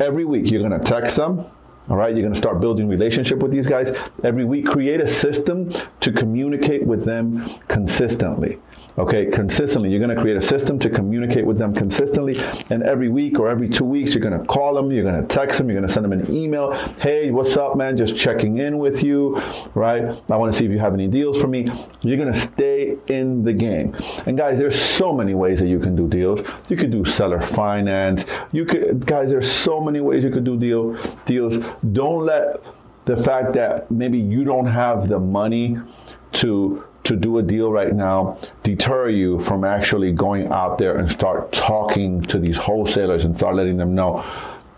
every 0.00 0.24
week, 0.24 0.50
you're 0.50 0.66
to 0.66 0.78
text 0.78 1.16
them. 1.16 1.44
All 1.90 1.98
right, 1.98 2.14
you're 2.14 2.22
going 2.22 2.32
to 2.32 2.40
start 2.40 2.58
building 2.58 2.88
relationship 2.88 3.40
with 3.40 3.52
these 3.52 3.66
guys 3.66 3.94
every 4.22 4.46
week. 4.46 4.64
Create 4.64 5.02
a 5.02 5.06
system 5.06 5.70
to 6.00 6.10
communicate 6.10 6.86
with 6.86 7.04
them 7.04 7.54
consistently 7.68 8.58
okay, 8.98 9.26
consistently. 9.26 9.90
You're 9.90 10.00
going 10.00 10.14
to 10.14 10.20
create 10.20 10.36
a 10.36 10.42
system 10.42 10.78
to 10.80 10.90
communicate 10.90 11.44
with 11.44 11.58
them 11.58 11.74
consistently. 11.74 12.38
And 12.70 12.82
every 12.82 13.08
week 13.08 13.38
or 13.38 13.48
every 13.48 13.68
two 13.68 13.84
weeks, 13.84 14.14
you're 14.14 14.22
going 14.22 14.38
to 14.38 14.44
call 14.46 14.74
them, 14.74 14.90
you're 14.90 15.04
going 15.04 15.20
to 15.20 15.26
text 15.26 15.58
them, 15.58 15.68
you're 15.68 15.78
going 15.78 15.86
to 15.86 15.92
send 15.92 16.04
them 16.04 16.12
an 16.12 16.32
email. 16.32 16.72
Hey, 17.00 17.30
what's 17.30 17.56
up, 17.56 17.76
man? 17.76 17.96
Just 17.96 18.16
checking 18.16 18.58
in 18.58 18.78
with 18.78 19.02
you, 19.02 19.40
right? 19.74 20.04
I 20.30 20.36
want 20.36 20.52
to 20.52 20.58
see 20.58 20.64
if 20.64 20.70
you 20.70 20.78
have 20.78 20.94
any 20.94 21.08
deals 21.08 21.40
for 21.40 21.48
me. 21.48 21.70
You're 22.02 22.16
going 22.16 22.32
to 22.32 22.38
stay 22.38 22.96
in 23.08 23.42
the 23.42 23.52
game. 23.52 23.96
And 24.26 24.36
guys, 24.36 24.58
there's 24.58 24.80
so 24.80 25.12
many 25.12 25.34
ways 25.34 25.60
that 25.60 25.68
you 25.68 25.78
can 25.78 25.96
do 25.96 26.08
deals. 26.08 26.46
You 26.68 26.76
could 26.76 26.90
do 26.90 27.04
seller 27.04 27.40
finance. 27.40 28.24
You 28.52 28.64
could, 28.64 29.06
guys, 29.06 29.30
there's 29.30 29.50
so 29.50 29.80
many 29.80 30.00
ways 30.00 30.24
you 30.24 30.30
could 30.30 30.44
do 30.44 30.56
deal, 30.56 30.94
deals. 31.24 31.58
Don't 31.92 32.24
let 32.24 32.62
the 33.04 33.16
fact 33.16 33.52
that 33.54 33.90
maybe 33.90 34.18
you 34.18 34.44
don't 34.44 34.66
have 34.66 35.08
the 35.08 35.18
money 35.18 35.76
to 36.32 36.84
to 37.04 37.16
do 37.16 37.38
a 37.38 37.42
deal 37.42 37.70
right 37.70 37.92
now 37.92 38.38
deter 38.62 39.08
you 39.08 39.40
from 39.40 39.64
actually 39.64 40.10
going 40.12 40.48
out 40.48 40.78
there 40.78 40.96
and 40.96 41.10
start 41.10 41.52
talking 41.52 42.22
to 42.22 42.38
these 42.38 42.56
wholesalers 42.56 43.24
and 43.24 43.36
start 43.36 43.54
letting 43.54 43.76
them 43.76 43.94
know 43.94 44.24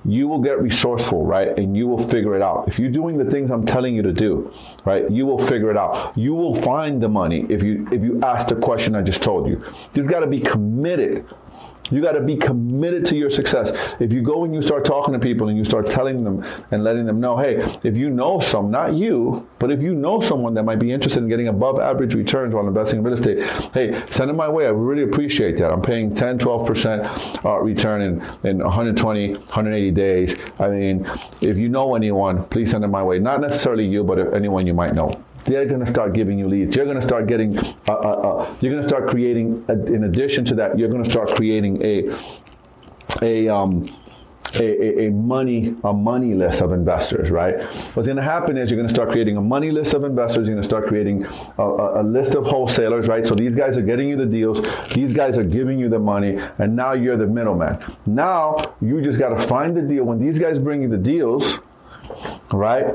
you 0.08 0.28
will 0.28 0.38
get 0.38 0.60
resourceful, 0.62 1.24
right? 1.24 1.58
And 1.58 1.76
you 1.76 1.88
will 1.88 2.08
figure 2.08 2.36
it 2.36 2.42
out. 2.42 2.68
If 2.68 2.78
you're 2.78 2.90
doing 2.90 3.18
the 3.18 3.24
things 3.24 3.50
I'm 3.50 3.64
telling 3.66 3.94
you 3.94 4.02
to 4.02 4.12
do, 4.12 4.52
right, 4.84 5.10
you 5.10 5.26
will 5.26 5.44
figure 5.46 5.70
it 5.70 5.76
out. 5.76 6.16
You 6.16 6.34
will 6.34 6.54
find 6.62 7.02
the 7.02 7.08
money 7.08 7.44
if 7.48 7.62
you 7.62 7.88
if 7.90 8.02
you 8.02 8.20
ask 8.22 8.46
the 8.46 8.54
question 8.54 8.94
I 8.94 9.02
just 9.02 9.22
told 9.22 9.48
you. 9.48 9.62
You've 9.94 10.06
got 10.06 10.20
to 10.20 10.26
be 10.26 10.40
committed 10.40 11.26
you 11.90 12.00
got 12.00 12.12
to 12.12 12.20
be 12.20 12.36
committed 12.36 13.04
to 13.06 13.16
your 13.16 13.30
success. 13.30 13.72
If 14.00 14.12
you 14.12 14.22
go 14.22 14.44
and 14.44 14.54
you 14.54 14.62
start 14.62 14.84
talking 14.84 15.12
to 15.12 15.18
people 15.18 15.48
and 15.48 15.56
you 15.56 15.64
start 15.64 15.90
telling 15.90 16.24
them 16.24 16.44
and 16.70 16.84
letting 16.84 17.06
them 17.06 17.20
know, 17.20 17.36
hey, 17.36 17.56
if 17.82 17.96
you 17.96 18.10
know 18.10 18.40
some, 18.40 18.70
not 18.70 18.94
you, 18.94 19.48
but 19.58 19.70
if 19.70 19.80
you 19.80 19.94
know 19.94 20.20
someone 20.20 20.54
that 20.54 20.64
might 20.64 20.78
be 20.78 20.92
interested 20.92 21.22
in 21.22 21.28
getting 21.28 21.48
above 21.48 21.78
average 21.80 22.14
returns 22.14 22.54
while 22.54 22.66
investing 22.66 22.98
in 22.98 23.04
real 23.04 23.14
estate, 23.14 23.42
hey, 23.72 24.00
send 24.10 24.30
them 24.30 24.36
my 24.36 24.48
way. 24.48 24.66
I 24.66 24.70
really 24.70 25.02
appreciate 25.02 25.58
that. 25.58 25.72
I'm 25.72 25.82
paying 25.82 26.14
10, 26.14 26.38
12% 26.38 27.44
uh, 27.44 27.58
return 27.58 28.02
in, 28.02 28.20
in 28.44 28.58
120, 28.58 29.28
180 29.34 29.90
days. 29.90 30.36
I 30.58 30.68
mean, 30.68 31.06
if 31.40 31.56
you 31.56 31.68
know 31.68 31.94
anyone, 31.94 32.44
please 32.46 32.70
send 32.70 32.84
them 32.84 32.90
my 32.90 33.02
way. 33.02 33.18
Not 33.18 33.40
necessarily 33.40 33.86
you, 33.86 34.04
but 34.04 34.34
anyone 34.34 34.66
you 34.66 34.74
might 34.74 34.94
know 34.94 35.10
they're 35.46 35.66
going 35.66 35.80
to 35.80 35.86
start 35.86 36.12
giving 36.12 36.38
you 36.38 36.48
leads. 36.48 36.76
You're 36.76 36.84
going 36.84 37.00
to 37.00 37.06
start 37.06 37.26
getting, 37.26 37.58
uh, 37.58 37.62
uh, 37.88 37.92
uh, 37.92 38.56
you're 38.60 38.72
going 38.72 38.82
to 38.82 38.88
start 38.88 39.08
creating, 39.08 39.64
in 39.68 40.04
addition 40.04 40.44
to 40.46 40.54
that, 40.56 40.78
you're 40.78 40.88
going 40.88 41.04
to 41.04 41.10
start 41.10 41.34
creating 41.34 41.82
a, 41.82 42.14
a, 43.22 43.48
um, 43.48 43.88
a, 44.54 44.62
a, 44.64 45.06
a, 45.06 45.10
money 45.10 45.74
a 45.84 45.92
money 45.92 46.34
list 46.34 46.60
of 46.60 46.72
investors, 46.72 47.30
right? 47.30 47.62
What's 47.94 48.06
going 48.06 48.16
to 48.16 48.22
happen 48.22 48.56
is 48.56 48.70
you're 48.70 48.78
going 48.78 48.88
to 48.88 48.94
start 48.94 49.10
creating 49.10 49.36
a 49.36 49.40
money 49.40 49.70
list 49.70 49.94
of 49.94 50.04
investors. 50.04 50.46
You're 50.46 50.54
going 50.54 50.62
to 50.62 50.68
start 50.68 50.86
creating 50.86 51.26
a, 51.58 51.62
a, 51.62 52.02
a, 52.02 52.04
list 52.04 52.34
of 52.34 52.46
wholesalers, 52.46 53.08
right? 53.08 53.26
So 53.26 53.34
these 53.34 53.54
guys 53.54 53.76
are 53.76 53.82
getting 53.82 54.08
you 54.08 54.16
the 54.16 54.26
deals. 54.26 54.60
These 54.94 55.12
guys 55.12 55.36
are 55.36 55.44
giving 55.44 55.78
you 55.78 55.88
the 55.88 55.98
money, 55.98 56.38
and 56.58 56.74
now 56.74 56.92
you're 56.92 57.16
the 57.16 57.26
middleman. 57.26 57.82
Now 58.06 58.56
you 58.80 59.00
just 59.02 59.18
got 59.18 59.30
to 59.30 59.46
find 59.46 59.76
the 59.76 59.82
deal. 59.82 60.04
When 60.04 60.18
these 60.18 60.38
guys 60.38 60.58
bring 60.58 60.82
you 60.82 60.88
the 60.88 60.98
deals, 60.98 61.58
right? 62.52 62.94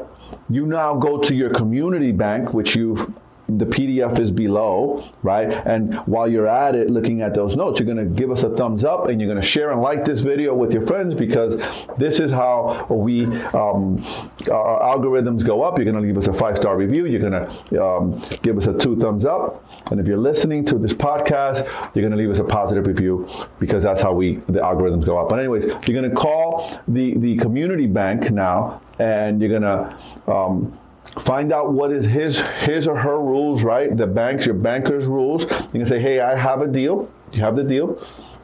You 0.50 0.66
now 0.66 0.96
go 0.96 1.18
to 1.20 1.36
your 1.36 1.50
community 1.50 2.12
bank, 2.12 2.54
which 2.54 2.76
you've 2.76 3.16
the 3.58 3.66
PDF 3.66 4.20
is 4.20 4.32
below, 4.32 5.10
right? 5.24 5.50
And 5.66 5.96
while 6.08 6.28
you're 6.28 6.48
at 6.48 6.76
it, 6.76 6.90
looking 6.90 7.22
at 7.22 7.34
those 7.34 7.56
notes, 7.56 7.80
you're 7.80 7.92
going 7.92 7.98
to 8.10 8.16
give 8.16 8.32
us 8.32 8.44
a 8.44 8.50
thumbs 8.56 8.84
up 8.84 9.08
and 9.08 9.20
you're 9.20 9.28
going 9.28 9.42
to 9.42 9.48
share 9.48 9.72
and 9.72 9.82
like 9.82 10.06
this 10.06 10.22
video 10.22 10.54
with 10.54 10.74
your 10.74 10.86
friends 10.86 11.14
because 11.16 11.62
this 11.98 12.20
is 12.20 12.32
how 12.32 12.86
we 12.90 13.26
um, 13.54 14.04
our 14.52 14.82
algorithms 14.82 15.46
go 15.46 15.64
up. 15.64 15.78
You're 15.78 15.86
going 15.86 15.96
to 15.96 16.02
leave 16.02 16.18
us 16.18 16.28
a 16.28 16.34
five 16.34 16.58
star 16.58 16.78
review. 16.78 17.06
You're 17.06 17.30
going 17.30 17.48
to 17.70 17.84
um, 17.84 18.22
give 18.42 18.58
us 18.58 18.68
a 18.68 18.78
two 18.78 18.96
thumbs 18.98 19.26
up, 19.26 19.64
and 19.92 20.00
if 20.00 20.08
you're 20.08 20.18
listening 20.18 20.66
to 20.66 20.78
this 20.78 20.94
podcast, 20.94 21.66
you're 21.96 22.08
going 22.08 22.12
to 22.12 22.18
leave 22.18 22.30
us 22.30 22.40
a 22.40 22.44
positive 22.44 22.88
review 22.88 23.30
because 23.60 23.84
that's 23.84 24.02
how 24.02 24.14
we 24.14 24.36
the 24.48 24.60
algorithms 24.60 25.06
go 25.06 25.18
up. 25.18 25.30
But 25.30 25.40
anyways, 25.40 25.66
you're 25.66 26.00
going 26.00 26.10
to 26.10 26.16
call 26.16 26.80
the 26.88 27.18
the 27.18 27.38
community 27.38 27.88
bank 27.88 28.32
now, 28.32 28.82
and 29.00 29.42
you're 29.42 29.60
going 29.60 29.64
to 29.64 30.32
um, 30.32 30.78
find 31.20 31.52
out 31.52 31.74
what 31.74 31.92
is 31.92 32.06
his 32.06 32.40
his 32.40 32.88
or 32.88 32.96
her 32.98 33.20
rules 33.20 33.64
right? 33.64 33.96
The 33.96 34.08
banks 34.08 34.46
your 34.46 34.56
bankers 34.56 35.06
rules. 35.06 35.44
You 35.44 35.80
can 35.80 35.86
say 35.86 36.00
hey 36.00 36.20
i 36.20 36.36
have 36.36 36.62
a 36.62 36.68
deal. 36.68 37.10
You 37.32 37.42
have 37.42 37.56
the 37.56 37.64
deal 37.64 38.02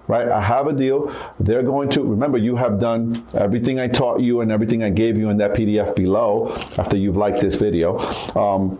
right? 0.08 0.30
I 0.30 0.41
have 0.41 0.67
a 0.67 0.73
deal. 0.73 1.13
They're 1.39 1.63
going 1.63 1.89
to 1.89 2.03
remember 2.03 2.38
you 2.38 2.56
have 2.56 2.80
done 2.80 3.13
everything 3.34 3.80
i 3.80 3.88
taught 3.88 4.21
you 4.21 4.41
and 4.41 4.51
everything 4.51 4.84
i 4.84 4.89
gave 4.89 5.17
you 5.17 5.30
in 5.30 5.38
that 5.38 5.53
pdf 5.53 5.95
below 5.95 6.53
after 6.77 6.97
you've 6.97 7.17
liked 7.17 7.41
this 7.41 7.56
video. 7.56 7.99
Um, 8.36 8.80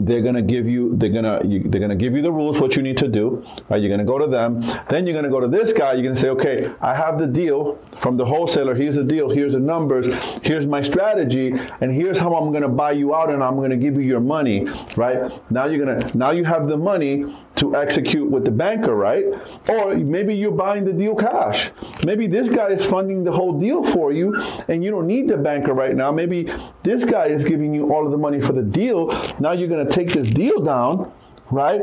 they're 0.00 0.22
to 0.34 0.42
give 0.42 0.68
you 0.68 0.96
they're 0.96 1.10
to 1.10 1.46
you, 1.46 1.62
they're 1.64 1.86
to 1.88 1.94
give 1.94 2.14
you 2.14 2.22
the 2.22 2.32
rules 2.32 2.60
what 2.60 2.76
you 2.76 2.82
need 2.82 2.96
to 2.96 3.08
do 3.08 3.44
right? 3.68 3.82
You're 3.82 3.96
to 3.96 4.04
go 4.04 4.18
to 4.18 4.26
them. 4.26 4.60
Then 4.88 5.06
you're 5.06 5.14
to 5.22 5.30
go 5.30 5.40
to 5.40 5.48
this 5.48 5.72
guy. 5.72 5.94
You're 5.94 6.02
to 6.14 6.20
say 6.20 6.28
okay 6.30 6.72
i 6.80 6.94
have 6.94 7.18
the 7.18 7.26
deal 7.26 7.74
from 7.98 8.16
the 8.16 8.24
wholesaler. 8.24 8.74
Here's 8.74 8.96
the 8.96 9.04
deal. 9.04 9.30
Here's 9.30 9.52
the 9.52 9.60
numbers. 9.60 10.06
Here's 10.42 10.66
my 10.66 10.82
strategy. 10.82 11.52
And 11.80 11.92
here's 11.92 12.18
how 12.18 12.34
i'm 12.34 12.52
to 12.52 12.68
buy 12.68 12.92
you 12.92 13.14
out 13.14 13.30
and 13.30 13.42
i'm 13.42 13.60
to 13.70 13.76
give 13.76 13.96
you 13.96 14.02
your 14.02 14.20
money 14.20 14.68
right? 14.96 15.30
Now 15.50 15.66
you're 15.66 15.84
to 15.84 16.16
now 16.16 16.30
you 16.30 16.44
have 16.44 16.68
the 16.68 16.76
money 16.76 17.24
to 17.56 17.76
execute 17.76 18.28
with 18.30 18.44
the 18.44 18.50
banker 18.50 18.94
right? 18.94 19.24
Or 19.68 19.94
maybe 19.94 20.34
you're 20.34 20.50
buying 20.52 20.84
the 20.84 20.92
deal 20.92 21.14
cash. 21.14 21.70
Maybe 22.04 22.26
this 22.26 22.48
guy 22.54 22.68
is 22.68 22.86
funding 22.86 23.24
the 23.24 23.32
whole 23.32 23.58
deal 23.58 23.84
for 23.84 24.12
you 24.12 24.40
and 24.68 24.82
you 24.82 24.90
don't 24.90 25.06
need 25.06 25.28
the 25.28 25.36
banker 25.36 25.74
right 25.74 25.94
now. 25.94 26.10
Maybe 26.10 26.48
this 26.82 27.04
guy 27.04 27.26
is 27.26 27.44
giving 27.44 27.74
you 27.74 27.92
all 27.92 28.04
of 28.04 28.12
the 28.12 28.18
money 28.18 28.40
for 28.40 28.52
the 28.52 28.62
deal. 28.62 29.08
Now 29.38 29.52
you're 29.52 29.68
to 29.86 29.89
take 29.90 30.12
this 30.12 30.28
deal 30.28 30.60
down, 30.60 31.12
right? 31.50 31.82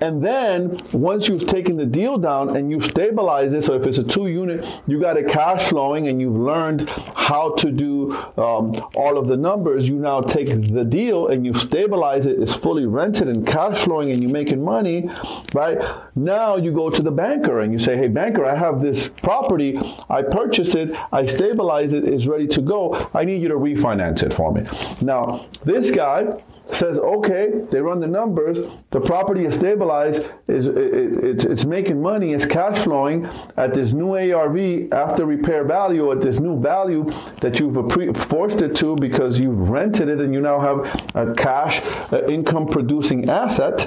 And 0.00 0.22
then 0.22 0.78
once 0.92 1.26
you've 1.26 1.46
taken 1.46 1.76
the 1.76 1.86
deal 1.86 2.18
down 2.18 2.54
and 2.54 2.70
you 2.70 2.80
stabilize 2.80 3.54
it, 3.54 3.62
so 3.62 3.72
if 3.72 3.86
it's 3.86 3.96
a 3.96 4.04
two 4.04 4.26
unit, 4.26 4.66
you 4.86 5.00
got 5.00 5.16
it 5.16 5.26
cash 5.28 5.68
flowing 5.68 6.08
and 6.08 6.20
you've 6.20 6.36
learned 6.36 6.88
how 7.14 7.54
to 7.54 7.70
do 7.70 8.12
um, 8.36 8.74
all 8.94 9.16
of 9.16 9.26
the 9.26 9.36
numbers, 9.36 9.88
you 9.88 9.96
now 9.96 10.20
take 10.20 10.48
the 10.48 10.84
deal 10.84 11.28
and 11.28 11.46
you 11.46 11.54
stabilize 11.54 12.26
it, 12.26 12.38
it's 12.40 12.54
fully 12.54 12.84
rented 12.84 13.28
and 13.28 13.46
cash 13.46 13.84
flowing 13.84 14.10
and 14.10 14.22
you're 14.22 14.30
making 14.30 14.62
money, 14.62 15.08
right? 15.54 15.78
Now 16.14 16.56
you 16.56 16.72
go 16.72 16.90
to 16.90 17.02
the 17.02 17.10
banker 17.10 17.60
and 17.60 17.72
you 17.72 17.78
say, 17.78 17.96
hey, 17.96 18.08
banker, 18.08 18.44
I 18.44 18.54
have 18.54 18.82
this 18.82 19.08
property, 19.08 19.80
I 20.10 20.22
purchased 20.22 20.74
it, 20.74 20.94
I 21.10 21.24
stabilize 21.26 21.94
it, 21.94 22.06
it's 22.06 22.26
ready 22.26 22.48
to 22.48 22.60
go. 22.60 23.08
I 23.14 23.24
need 23.24 23.40
you 23.40 23.48
to 23.48 23.56
refinance 23.56 24.22
it 24.22 24.34
for 24.34 24.52
me. 24.52 24.66
Now, 25.00 25.46
this 25.64 25.90
guy, 25.90 26.42
says, 26.72 26.98
okay, 26.98 27.50
they 27.70 27.80
run 27.80 28.00
the 28.00 28.06
numbers, 28.06 28.58
the 28.90 29.00
property 29.00 29.44
is 29.44 29.54
stabilized, 29.54 30.22
is 30.48 30.66
it, 30.66 30.76
it, 30.76 31.24
it's, 31.24 31.44
it's 31.44 31.64
making 31.64 32.00
money, 32.02 32.32
it's 32.32 32.46
cash 32.46 32.82
flowing 32.84 33.28
at 33.56 33.72
this 33.72 33.92
new 33.92 34.14
ARV 34.16 34.92
after 34.92 35.26
repair 35.26 35.64
value, 35.64 36.10
at 36.10 36.20
this 36.20 36.40
new 36.40 36.60
value 36.60 37.04
that 37.40 37.60
you've 37.60 37.76
forced 38.16 38.60
it 38.62 38.74
to 38.76 38.96
because 38.96 39.38
you've 39.38 39.70
rented 39.70 40.08
it 40.08 40.20
and 40.20 40.34
you 40.34 40.40
now 40.40 40.58
have 40.58 41.04
a 41.14 41.34
cash 41.34 41.80
uh, 42.12 42.26
income 42.26 42.66
producing 42.66 43.28
asset. 43.30 43.86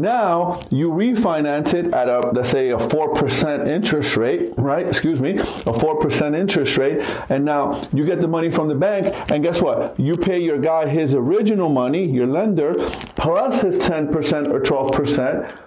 Now 0.00 0.60
you 0.70 0.90
refinance 0.90 1.72
it 1.72 1.94
at 1.94 2.08
a, 2.08 2.20
let's 2.32 2.48
say, 2.48 2.70
a 2.70 2.76
4% 2.76 3.68
interest 3.68 4.16
rate, 4.16 4.52
right? 4.56 4.86
Excuse 4.86 5.20
me, 5.20 5.34
a 5.34 5.72
4% 5.72 6.36
interest 6.36 6.76
rate. 6.76 7.00
And 7.28 7.44
now 7.44 7.86
you 7.92 8.04
get 8.04 8.20
the 8.20 8.28
money 8.28 8.50
from 8.50 8.68
the 8.68 8.74
bank, 8.74 9.14
and 9.30 9.42
guess 9.42 9.62
what? 9.62 9.98
You 9.98 10.16
pay 10.16 10.40
your 10.40 10.58
guy 10.58 10.88
his 10.88 11.14
original 11.14 11.68
money 11.68 12.08
your 12.08 12.26
lender, 12.26 12.74
plus 13.14 13.62
his 13.62 13.76
10% 13.78 14.50
or 14.50 14.60
12%, 14.60 15.58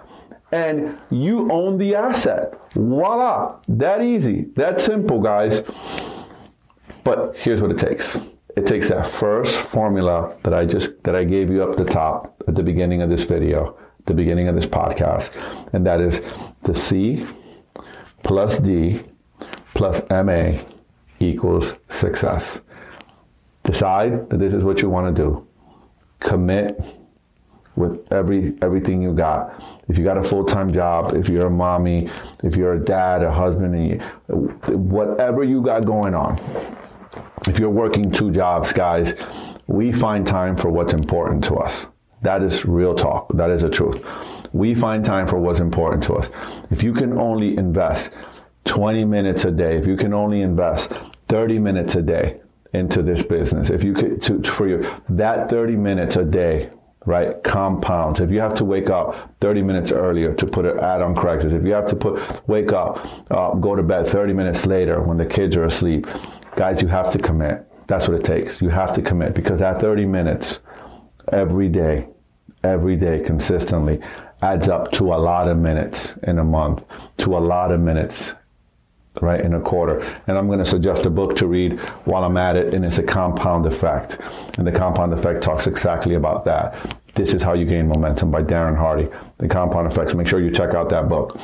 and 0.52 0.98
you 1.10 1.50
own 1.50 1.78
the 1.78 1.94
asset. 1.94 2.54
Voila! 2.72 3.56
That 3.68 4.02
easy. 4.02 4.46
That 4.56 4.80
simple, 4.80 5.20
guys. 5.20 5.62
But 7.02 7.36
here's 7.36 7.62
what 7.62 7.70
it 7.70 7.78
takes. 7.78 8.20
It 8.56 8.66
takes 8.66 8.88
that 8.88 9.06
first 9.06 9.56
formula 9.56 10.34
that 10.42 10.52
I 10.52 10.64
just 10.64 11.02
that 11.04 11.14
I 11.14 11.24
gave 11.24 11.48
you 11.48 11.62
up 11.62 11.76
the 11.76 11.84
top 11.84 12.42
at 12.48 12.54
the 12.56 12.62
beginning 12.62 13.02
of 13.02 13.08
this 13.08 13.24
video, 13.24 13.78
the 14.08 14.14
beginning 14.14 14.48
of 14.48 14.54
this 14.54 14.66
podcast, 14.66 15.36
and 15.72 15.86
that 15.86 16.00
is 16.00 16.20
the 16.62 16.74
C 16.74 17.26
plus 18.24 18.58
D 18.58 19.00
plus 19.74 20.02
MA 20.10 20.58
equals 21.20 21.74
success. 21.88 22.60
Decide 23.64 24.30
that 24.30 24.38
this 24.38 24.54
is 24.54 24.64
what 24.64 24.82
you 24.82 24.88
want 24.90 25.14
to 25.14 25.22
do 25.22 25.46
commit 26.20 26.80
with 27.76 28.10
every 28.10 28.56
everything 28.62 29.00
you 29.00 29.12
got. 29.12 29.62
If 29.88 29.98
you 29.98 30.04
got 30.04 30.18
a 30.18 30.24
full 30.24 30.44
time 30.44 30.72
job, 30.72 31.14
if 31.14 31.28
you're 31.28 31.46
a 31.46 31.50
mommy, 31.50 32.10
if 32.42 32.56
you're 32.56 32.74
a 32.74 32.84
dad, 32.84 33.22
a 33.22 33.30
husband, 33.30 33.74
and 33.74 34.90
whatever 34.90 35.44
you 35.44 35.62
got 35.62 35.84
going 35.84 36.14
on. 36.14 36.40
If 37.46 37.58
you're 37.58 37.70
working 37.70 38.10
two 38.10 38.30
jobs, 38.30 38.72
guys, 38.72 39.14
we 39.66 39.92
find 39.92 40.26
time 40.26 40.56
for 40.56 40.70
what's 40.70 40.92
important 40.92 41.44
to 41.44 41.56
us. 41.56 41.86
That 42.22 42.42
is 42.42 42.64
real 42.64 42.94
talk. 42.94 43.32
That 43.34 43.50
is 43.50 43.62
the 43.62 43.70
truth. 43.70 44.04
We 44.52 44.74
find 44.74 45.04
time 45.04 45.26
for 45.26 45.38
what's 45.38 45.60
important 45.60 46.02
to 46.04 46.14
us. 46.14 46.30
If 46.70 46.82
you 46.82 46.92
can 46.92 47.18
only 47.18 47.56
invest 47.56 48.10
20 48.64 49.04
minutes 49.04 49.44
a 49.44 49.50
day, 49.50 49.76
if 49.76 49.86
you 49.86 49.96
can 49.96 50.12
only 50.12 50.40
invest 50.40 50.92
30 51.28 51.58
minutes 51.58 51.94
a 51.94 52.02
day, 52.02 52.40
into 52.74 53.02
this 53.02 53.22
business. 53.22 53.70
If 53.70 53.84
you 53.84 53.94
could, 53.94 54.22
to, 54.22 54.42
for 54.42 54.68
you, 54.68 54.88
that 55.10 55.48
30 55.48 55.76
minutes 55.76 56.16
a 56.16 56.24
day, 56.24 56.70
right, 57.06 57.42
compounds. 57.42 58.20
If 58.20 58.30
you 58.30 58.40
have 58.40 58.54
to 58.54 58.64
wake 58.64 58.90
up 58.90 59.34
30 59.40 59.62
minutes 59.62 59.92
earlier 59.92 60.34
to 60.34 60.46
put 60.46 60.66
an 60.66 60.78
ad 60.78 61.00
on 61.00 61.14
Craigslist, 61.14 61.58
if 61.58 61.64
you 61.64 61.72
have 61.72 61.86
to 61.86 61.96
put, 61.96 62.48
wake 62.48 62.72
up, 62.72 62.98
uh, 63.30 63.54
go 63.54 63.74
to 63.74 63.82
bed 63.82 64.06
30 64.06 64.32
minutes 64.32 64.66
later 64.66 65.00
when 65.00 65.16
the 65.16 65.26
kids 65.26 65.56
are 65.56 65.64
asleep, 65.64 66.06
guys, 66.56 66.82
you 66.82 66.88
have 66.88 67.10
to 67.12 67.18
commit. 67.18 67.64
That's 67.86 68.06
what 68.06 68.18
it 68.18 68.24
takes. 68.24 68.60
You 68.60 68.68
have 68.68 68.92
to 68.92 69.02
commit 69.02 69.34
because 69.34 69.60
that 69.60 69.80
30 69.80 70.04
minutes 70.04 70.58
every 71.32 71.68
day, 71.68 72.08
every 72.64 72.96
day 72.96 73.20
consistently 73.20 74.00
adds 74.42 74.68
up 74.68 74.92
to 74.92 75.12
a 75.12 75.16
lot 75.16 75.48
of 75.48 75.56
minutes 75.56 76.14
in 76.22 76.38
a 76.38 76.44
month, 76.44 76.82
to 77.18 77.36
a 77.36 77.40
lot 77.40 77.72
of 77.72 77.80
minutes 77.80 78.32
right, 79.22 79.40
in 79.40 79.54
a 79.54 79.60
quarter. 79.60 80.00
And 80.26 80.38
I'm 80.38 80.46
going 80.46 80.58
to 80.58 80.66
suggest 80.66 81.06
a 81.06 81.10
book 81.10 81.36
to 81.36 81.46
read 81.46 81.78
while 82.04 82.24
I'm 82.24 82.36
at 82.36 82.56
it, 82.56 82.74
and 82.74 82.84
it's 82.84 82.98
a 82.98 83.02
compound 83.02 83.66
effect. 83.66 84.18
And 84.56 84.66
the 84.66 84.72
compound 84.72 85.12
effect 85.12 85.42
talks 85.42 85.66
exactly 85.66 86.14
about 86.14 86.44
that. 86.44 86.96
This 87.14 87.34
is 87.34 87.42
how 87.42 87.54
you 87.54 87.64
gain 87.64 87.88
momentum 87.88 88.30
by 88.30 88.42
Darren 88.42 88.76
Hardy. 88.76 89.08
The 89.38 89.48
compound 89.48 89.90
effects. 89.90 90.14
Make 90.14 90.28
sure 90.28 90.40
you 90.40 90.50
check 90.50 90.74
out 90.74 90.88
that 90.90 91.08
book. 91.08 91.38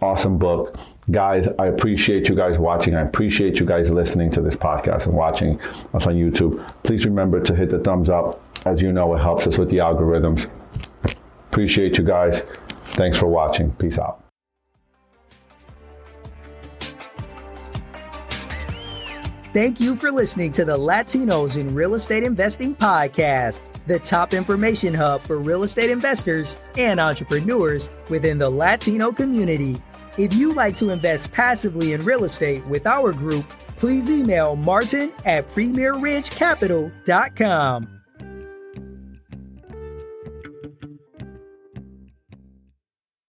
Awesome 0.00 0.38
book. 0.38 0.78
Guys, 1.10 1.48
I 1.58 1.66
appreciate 1.66 2.28
you 2.28 2.34
guys 2.34 2.58
watching. 2.58 2.94
I 2.94 3.00
appreciate 3.00 3.58
you 3.58 3.66
guys 3.66 3.90
listening 3.90 4.30
to 4.32 4.42
this 4.42 4.54
podcast 4.54 5.06
and 5.06 5.14
watching 5.14 5.60
us 5.94 6.06
on 6.06 6.14
YouTube. 6.14 6.66
Please 6.82 7.04
remember 7.04 7.40
to 7.42 7.54
hit 7.54 7.70
the 7.70 7.78
thumbs 7.78 8.08
up. 8.10 8.42
As 8.66 8.82
you 8.82 8.92
know, 8.92 9.14
it 9.14 9.20
helps 9.20 9.46
us 9.46 9.56
with 9.56 9.70
the 9.70 9.78
algorithms. 9.78 10.48
Appreciate 11.48 11.96
you 11.96 12.04
guys. 12.04 12.42
Thanks 12.92 13.18
for 13.18 13.26
watching. 13.26 13.70
Peace 13.72 13.98
out. 13.98 14.22
Thank 19.52 19.80
you 19.80 19.96
for 19.96 20.12
listening 20.12 20.52
to 20.52 20.64
the 20.64 20.78
Latinos 20.78 21.58
in 21.58 21.74
Real 21.74 21.94
Estate 21.94 22.22
Investing 22.22 22.76
podcast, 22.76 23.60
the 23.88 23.98
top 23.98 24.32
information 24.32 24.94
hub 24.94 25.22
for 25.22 25.38
real 25.38 25.64
estate 25.64 25.90
investors 25.90 26.56
and 26.78 27.00
entrepreneurs 27.00 27.90
within 28.08 28.38
the 28.38 28.48
Latino 28.48 29.10
community. 29.10 29.82
If 30.18 30.34
you'd 30.34 30.56
like 30.56 30.74
to 30.76 30.90
invest 30.90 31.32
passively 31.32 31.92
in 31.92 32.04
real 32.04 32.24
estate 32.24 32.66
with 32.66 32.86
our 32.86 33.12
group, 33.12 33.48
please 33.76 34.10
email 34.10 34.56
martin 34.56 35.12
at 35.24 35.46
premierridgecapital.com. 35.46 37.99